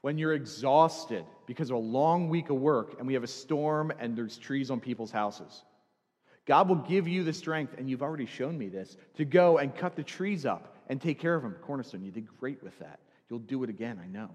When 0.01 0.17
you're 0.17 0.33
exhausted 0.33 1.25
because 1.45 1.69
of 1.69 1.75
a 1.75 1.79
long 1.79 2.29
week 2.29 2.49
of 2.49 2.57
work 2.57 2.95
and 2.97 3.07
we 3.07 3.13
have 3.15 3.23
a 3.23 3.27
storm 3.27 3.91
and 3.99 4.15
there's 4.15 4.37
trees 4.37 4.71
on 4.71 4.79
people's 4.79 5.11
houses, 5.11 5.63
God 6.45 6.67
will 6.67 6.77
give 6.77 7.07
you 7.07 7.23
the 7.23 7.33
strength, 7.33 7.75
and 7.77 7.87
you've 7.87 8.01
already 8.01 8.25
shown 8.25 8.57
me 8.57 8.69
this, 8.69 8.97
to 9.17 9.25
go 9.25 9.59
and 9.59 9.75
cut 9.75 9.95
the 9.95 10.01
trees 10.01 10.47
up 10.47 10.77
and 10.87 10.99
take 10.99 11.19
care 11.19 11.35
of 11.35 11.43
them. 11.43 11.55
Cornerstone, 11.61 12.03
you 12.03 12.11
did 12.11 12.25
great 12.39 12.63
with 12.63 12.77
that. 12.79 12.99
You'll 13.29 13.37
do 13.37 13.63
it 13.63 13.69
again, 13.69 14.01
I 14.03 14.07
know. 14.07 14.31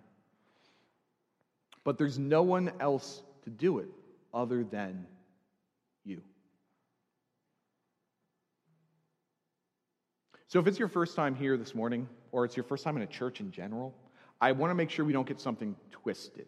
But 1.83 1.99
there's 1.99 2.19
no 2.19 2.43
one 2.43 2.71
else 2.79 3.23
to 3.43 3.51
do 3.51 3.81
it 3.81 3.89
other 4.33 4.63
than 4.63 5.07
you. 6.05 6.23
So, 10.47 10.61
if 10.61 10.69
it's 10.69 10.79
your 10.79 10.87
first 10.87 11.17
time 11.17 11.35
here 11.35 11.57
this 11.57 11.75
morning, 11.75 12.09
or 12.31 12.45
it's 12.45 12.57
your 12.57 12.63
first 12.63 12.85
time 12.85 12.97
in 12.97 13.03
a 13.03 13.09
church 13.09 13.41
in 13.41 13.51
general, 13.51 13.93
I 14.45 14.53
want 14.53 14.71
to 14.71 14.75
make 14.75 14.91
sure 14.91 15.07
we 15.07 15.15
don't 15.15 15.27
get 15.27 15.41
something 15.41 15.75
twisted. 15.91 16.45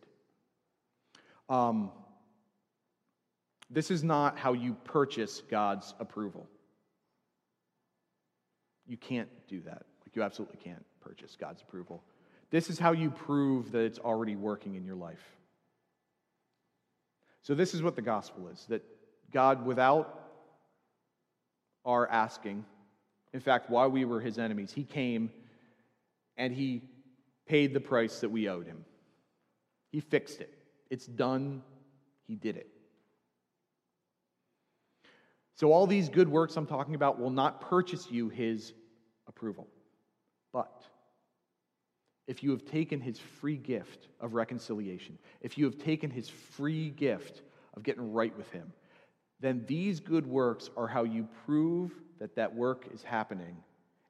Um, 1.48 1.90
this 3.70 3.90
is 3.90 4.04
not 4.04 4.36
how 4.36 4.52
you 4.52 4.76
purchase 4.84 5.40
God's 5.50 5.94
approval. 5.98 6.46
You 8.86 8.98
can't 8.98 9.30
do 9.48 9.62
that. 9.62 9.86
Like, 10.04 10.14
you 10.14 10.22
absolutely 10.22 10.58
can't 10.62 10.84
purchase 11.00 11.38
God's 11.40 11.62
approval. 11.62 12.02
This 12.50 12.68
is 12.68 12.78
how 12.78 12.92
you 12.92 13.10
prove 13.10 13.72
that 13.72 13.80
it's 13.80 13.98
already 13.98 14.36
working 14.36 14.74
in 14.74 14.84
your 14.84 14.96
life. 14.96 15.24
So, 17.40 17.54
this 17.54 17.72
is 17.72 17.82
what 17.82 17.96
the 17.96 18.02
gospel 18.02 18.48
is 18.48 18.66
that 18.68 18.84
God, 19.32 19.64
without 19.64 20.20
our 21.86 22.06
asking, 22.10 22.66
in 23.32 23.40
fact, 23.40 23.70
while 23.70 23.90
we 23.90 24.04
were 24.04 24.20
his 24.20 24.38
enemies, 24.38 24.70
he 24.70 24.84
came 24.84 25.30
and 26.36 26.52
he 26.52 26.82
paid 27.46 27.72
the 27.72 27.80
price 27.80 28.20
that 28.20 28.28
we 28.28 28.48
owed 28.48 28.66
him. 28.66 28.84
He 29.92 30.00
fixed 30.00 30.40
it. 30.40 30.52
It's 30.90 31.06
done. 31.06 31.62
He 32.26 32.34
did 32.34 32.56
it. 32.56 32.68
So, 35.54 35.72
all 35.72 35.86
these 35.86 36.08
good 36.08 36.28
works 36.28 36.56
I'm 36.56 36.66
talking 36.66 36.94
about 36.94 37.18
will 37.18 37.30
not 37.30 37.62
purchase 37.62 38.10
you 38.10 38.28
his 38.28 38.74
approval. 39.26 39.66
But 40.52 40.82
if 42.26 42.42
you 42.42 42.50
have 42.50 42.64
taken 42.64 43.00
his 43.00 43.18
free 43.18 43.56
gift 43.56 44.08
of 44.20 44.34
reconciliation, 44.34 45.18
if 45.40 45.56
you 45.56 45.64
have 45.64 45.78
taken 45.78 46.10
his 46.10 46.28
free 46.28 46.90
gift 46.90 47.42
of 47.74 47.82
getting 47.82 48.12
right 48.12 48.36
with 48.36 48.50
him, 48.50 48.72
then 49.40 49.64
these 49.66 50.00
good 50.00 50.26
works 50.26 50.70
are 50.76 50.86
how 50.86 51.04
you 51.04 51.28
prove 51.44 51.92
that 52.18 52.34
that 52.36 52.54
work 52.54 52.86
is 52.92 53.02
happening 53.02 53.56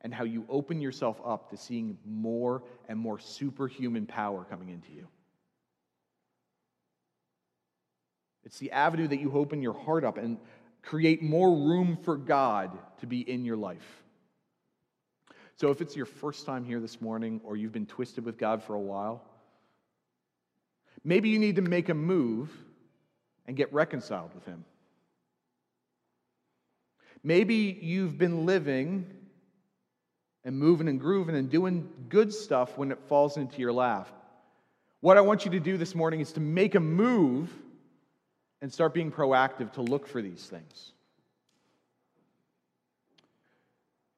and 0.02 0.12
how 0.14 0.24
you 0.24 0.44
open 0.48 0.80
yourself 0.80 1.20
up 1.24 1.50
to 1.50 1.56
seeing 1.56 1.98
more 2.04 2.62
and 2.88 2.98
more 2.98 3.18
superhuman 3.18 4.06
power 4.06 4.46
coming 4.48 4.68
into 4.68 4.92
you. 4.92 5.08
It's 8.44 8.58
the 8.58 8.70
avenue 8.70 9.08
that 9.08 9.20
you 9.20 9.32
open 9.32 9.60
your 9.60 9.72
heart 9.72 10.04
up 10.04 10.18
and 10.18 10.38
create 10.82 11.22
more 11.22 11.50
room 11.50 11.98
for 12.04 12.16
God 12.16 12.78
to 13.00 13.06
be 13.06 13.20
in 13.20 13.44
your 13.44 13.56
life. 13.56 14.04
So, 15.56 15.70
if 15.70 15.80
it's 15.80 15.96
your 15.96 16.06
first 16.06 16.46
time 16.46 16.64
here 16.64 16.80
this 16.80 17.00
morning 17.00 17.40
or 17.42 17.56
you've 17.56 17.72
been 17.72 17.86
twisted 17.86 18.24
with 18.24 18.38
God 18.38 18.62
for 18.62 18.74
a 18.74 18.80
while, 18.80 19.24
maybe 21.02 21.30
you 21.30 21.38
need 21.38 21.56
to 21.56 21.62
make 21.62 21.88
a 21.88 21.94
move 21.94 22.50
and 23.46 23.56
get 23.56 23.72
reconciled 23.72 24.34
with 24.34 24.44
Him. 24.44 24.64
Maybe 27.24 27.76
you've 27.82 28.16
been 28.16 28.46
living 28.46 29.06
and 30.46 30.56
moving 30.56 30.86
and 30.86 31.00
grooving 31.00 31.34
and 31.34 31.50
doing 31.50 31.88
good 32.08 32.32
stuff 32.32 32.78
when 32.78 32.92
it 32.92 33.00
falls 33.08 33.36
into 33.36 33.58
your 33.58 33.72
lap. 33.72 34.08
What 35.00 35.18
I 35.18 35.20
want 35.20 35.44
you 35.44 35.50
to 35.50 35.60
do 35.60 35.76
this 35.76 35.92
morning 35.92 36.20
is 36.20 36.32
to 36.34 36.40
make 36.40 36.76
a 36.76 36.80
move 36.80 37.52
and 38.62 38.72
start 38.72 38.94
being 38.94 39.10
proactive 39.10 39.72
to 39.72 39.82
look 39.82 40.06
for 40.06 40.22
these 40.22 40.46
things. 40.46 40.92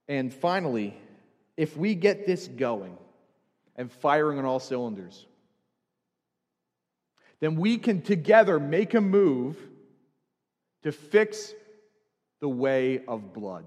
And 0.07 0.33
finally, 0.33 0.95
if 1.57 1.79
we 1.79 1.95
get 1.95 2.27
this 2.27 2.47
going 2.47 2.97
and 3.75 3.91
firing 3.91 4.39
on 4.39 4.45
all 4.45 4.61
cylinders, 4.61 5.27
then 7.41 7.57
we 7.57 7.79
can 7.79 8.03
together 8.03 8.61
make 8.61 8.93
a 8.93 9.01
move 9.01 9.57
to 10.83 10.93
fix 10.93 11.55
the 12.41 12.49
way 12.49 13.01
of 13.09 13.33
blood, 13.33 13.65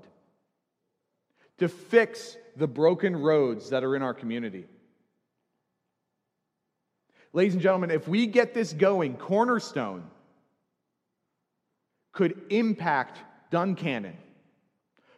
to 1.58 1.67
fix 1.67 2.38
the 2.55 2.67
broken 2.67 3.15
roads 3.15 3.69
that 3.69 3.83
are 3.83 3.95
in 3.95 4.01
our 4.01 4.13
community. 4.13 4.65
Ladies 7.33 7.53
and 7.53 7.61
gentlemen, 7.61 7.91
if 7.91 8.07
we 8.07 8.27
get 8.27 8.53
this 8.53 8.73
going, 8.73 9.15
Cornerstone 9.15 10.03
could 12.11 12.41
impact 12.49 13.19
Duncannon. 13.51 14.17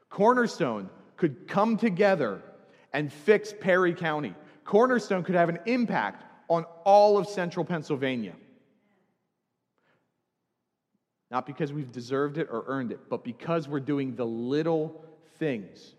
Cornerstone 0.09 0.89
could 1.17 1.47
come 1.47 1.77
together 1.77 2.41
and 2.93 3.11
fix 3.11 3.53
Perry 3.59 3.95
County. 3.95 4.35
Cornerstone 4.63 5.23
could 5.23 5.35
have 5.35 5.49
an 5.49 5.59
impact 5.65 6.23
on 6.49 6.65
all 6.83 7.17
of 7.17 7.27
central 7.27 7.65
Pennsylvania. 7.65 8.33
Not 11.31 11.47
because 11.47 11.73
we've 11.73 11.91
deserved 11.91 12.37
it 12.37 12.47
or 12.51 12.63
earned 12.67 12.91
it, 12.91 13.09
but 13.09 13.23
because 13.23 13.67
we're 13.67 13.79
doing 13.79 14.15
the 14.15 14.25
little 14.25 15.03
things. 15.39 15.95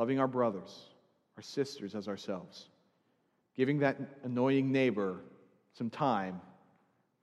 Loving 0.00 0.18
our 0.18 0.26
brothers, 0.26 0.86
our 1.36 1.42
sisters 1.42 1.94
as 1.94 2.08
ourselves. 2.08 2.70
Giving 3.54 3.80
that 3.80 3.98
annoying 4.24 4.72
neighbor 4.72 5.20
some 5.74 5.90
time, 5.90 6.40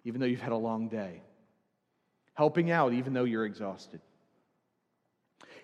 even 0.04 0.22
though 0.22 0.28
you've 0.28 0.42
had 0.42 0.52
a 0.52 0.58
long 0.58 0.88
day. 0.88 1.24
Helping 2.36 2.70
out, 2.70 2.94
even 2.94 3.14
though 3.14 3.24
you're 3.24 3.48
exhausted. 3.48 4.00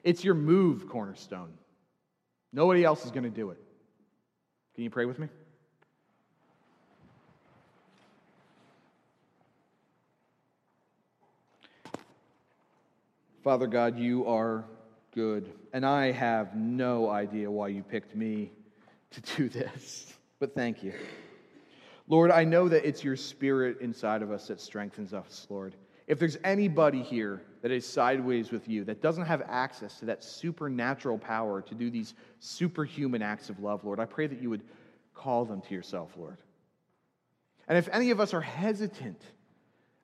It's 0.03 0.23
your 0.23 0.33
move, 0.33 0.89
Cornerstone. 0.89 1.53
Nobody 2.51 2.83
else 2.83 3.05
is 3.05 3.11
going 3.11 3.25
to 3.25 3.29
do 3.29 3.51
it. 3.51 3.59
Can 4.73 4.83
you 4.83 4.89
pray 4.89 5.05
with 5.05 5.19
me? 5.19 5.27
Father 13.43 13.67
God, 13.67 13.99
you 13.99 14.25
are 14.25 14.65
good. 15.13 15.49
And 15.71 15.85
I 15.85 16.11
have 16.11 16.55
no 16.55 17.09
idea 17.09 17.49
why 17.49 17.69
you 17.69 17.83
picked 17.83 18.15
me 18.15 18.51
to 19.11 19.21
do 19.37 19.49
this, 19.49 20.13
but 20.39 20.55
thank 20.55 20.83
you. 20.83 20.93
Lord, 22.07 22.31
I 22.31 22.43
know 22.43 22.67
that 22.67 22.85
it's 22.85 23.03
your 23.03 23.15
spirit 23.15 23.79
inside 23.79 24.21
of 24.21 24.31
us 24.31 24.47
that 24.47 24.59
strengthens 24.59 25.13
us, 25.13 25.47
Lord. 25.49 25.75
If 26.05 26.19
there's 26.19 26.37
anybody 26.43 27.01
here 27.01 27.41
that 27.61 27.71
is 27.71 27.85
sideways 27.87 28.51
with 28.51 28.67
you, 28.67 28.83
that 28.85 29.01
doesn't 29.01 29.25
have 29.25 29.41
access 29.47 29.99
to 29.99 30.05
that 30.05 30.23
supernatural 30.23 31.17
power 31.17 31.61
to 31.61 31.75
do 31.75 31.89
these 31.89 32.13
superhuman 32.39 33.21
acts 33.21 33.49
of 33.49 33.59
love, 33.61 33.85
Lord, 33.85 33.99
I 34.01 34.05
pray 34.05 34.27
that 34.27 34.41
you 34.41 34.49
would 34.49 34.63
call 35.13 35.45
them 35.45 35.61
to 35.61 35.73
yourself, 35.73 36.11
Lord. 36.17 36.37
And 37.69 37.77
if 37.77 37.87
any 37.93 38.11
of 38.11 38.19
us 38.19 38.33
are 38.33 38.41
hesitant 38.41 39.21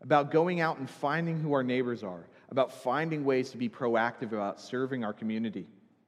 about 0.01 0.31
going 0.31 0.61
out 0.61 0.77
and 0.77 0.89
finding 0.89 1.41
who 1.41 1.51
our 1.51 1.63
neighbors 1.63 2.03
are, 2.03 2.25
about 2.49 2.71
finding 2.71 3.23
ways 3.23 3.51
to 3.51 3.57
be 3.57 3.69
proactive 3.69 4.33
about 4.33 4.59
serving 4.59 5.03
our 5.03 5.13
community 5.13 5.67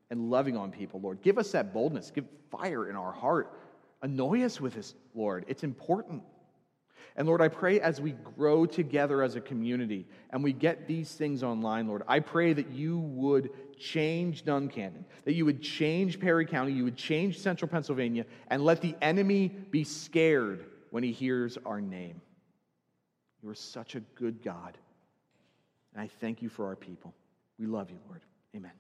and 0.10 0.30
loving 0.30 0.58
on 0.58 0.72
people, 0.72 1.00
Lord. 1.00 1.22
Give 1.22 1.38
us 1.38 1.52
that 1.52 1.74
boldness, 1.74 2.12
give 2.12 2.26
fire 2.50 2.90
in 2.90 2.96
our 2.96 3.12
heart. 3.12 3.58
Annoy 4.02 4.44
us 4.44 4.60
with 4.60 4.74
this, 4.74 4.96
Lord. 5.14 5.46
It's 5.48 5.64
important. 5.64 6.24
And 7.16 7.28
Lord, 7.28 7.42
I 7.42 7.50
pray 7.50 7.80
as 7.80 8.00
we 8.00 8.12
grow 8.12 8.66
together 8.66 9.22
as 9.22 9.36
a 9.36 9.42
community 9.42 10.08
and 10.32 10.44
we 10.44 10.54
get 10.54 10.88
these 10.88 11.12
things 11.12 11.44
online, 11.44 11.88
Lord, 11.88 12.04
I 12.08 12.20
pray 12.20 12.54
that 12.54 12.72
you 12.72 13.00
would 13.00 13.52
change 13.78 14.46
Duncannon, 14.46 15.06
that 15.26 15.34
you 15.34 15.46
would 15.46 15.62
change 15.62 16.20
Perry 16.20 16.46
County, 16.46 16.72
you 16.72 16.84
would 16.84 16.96
change 16.96 17.40
central 17.40 17.70
Pennsylvania, 17.70 18.26
and 18.48 18.64
let 18.64 18.82
the 18.82 18.96
enemy 19.02 19.50
be 19.50 19.84
scared 19.84 20.66
when 20.92 21.04
he 21.04 21.12
hears 21.12 21.58
our 21.66 21.82
name. 21.82 22.22
You 23.44 23.50
are 23.50 23.56
such 23.56 23.96
a 23.96 24.00
good 24.16 24.42
God. 24.42 24.78
And 25.94 26.02
I 26.02 26.10
thank 26.20 26.42
you 26.42 26.50
for 26.50 26.68
our 26.68 26.76
people. 26.76 27.14
We 27.60 27.66
love 27.66 27.90
you, 27.90 27.98
Lord. 28.08 28.22
Amen. 28.56 28.72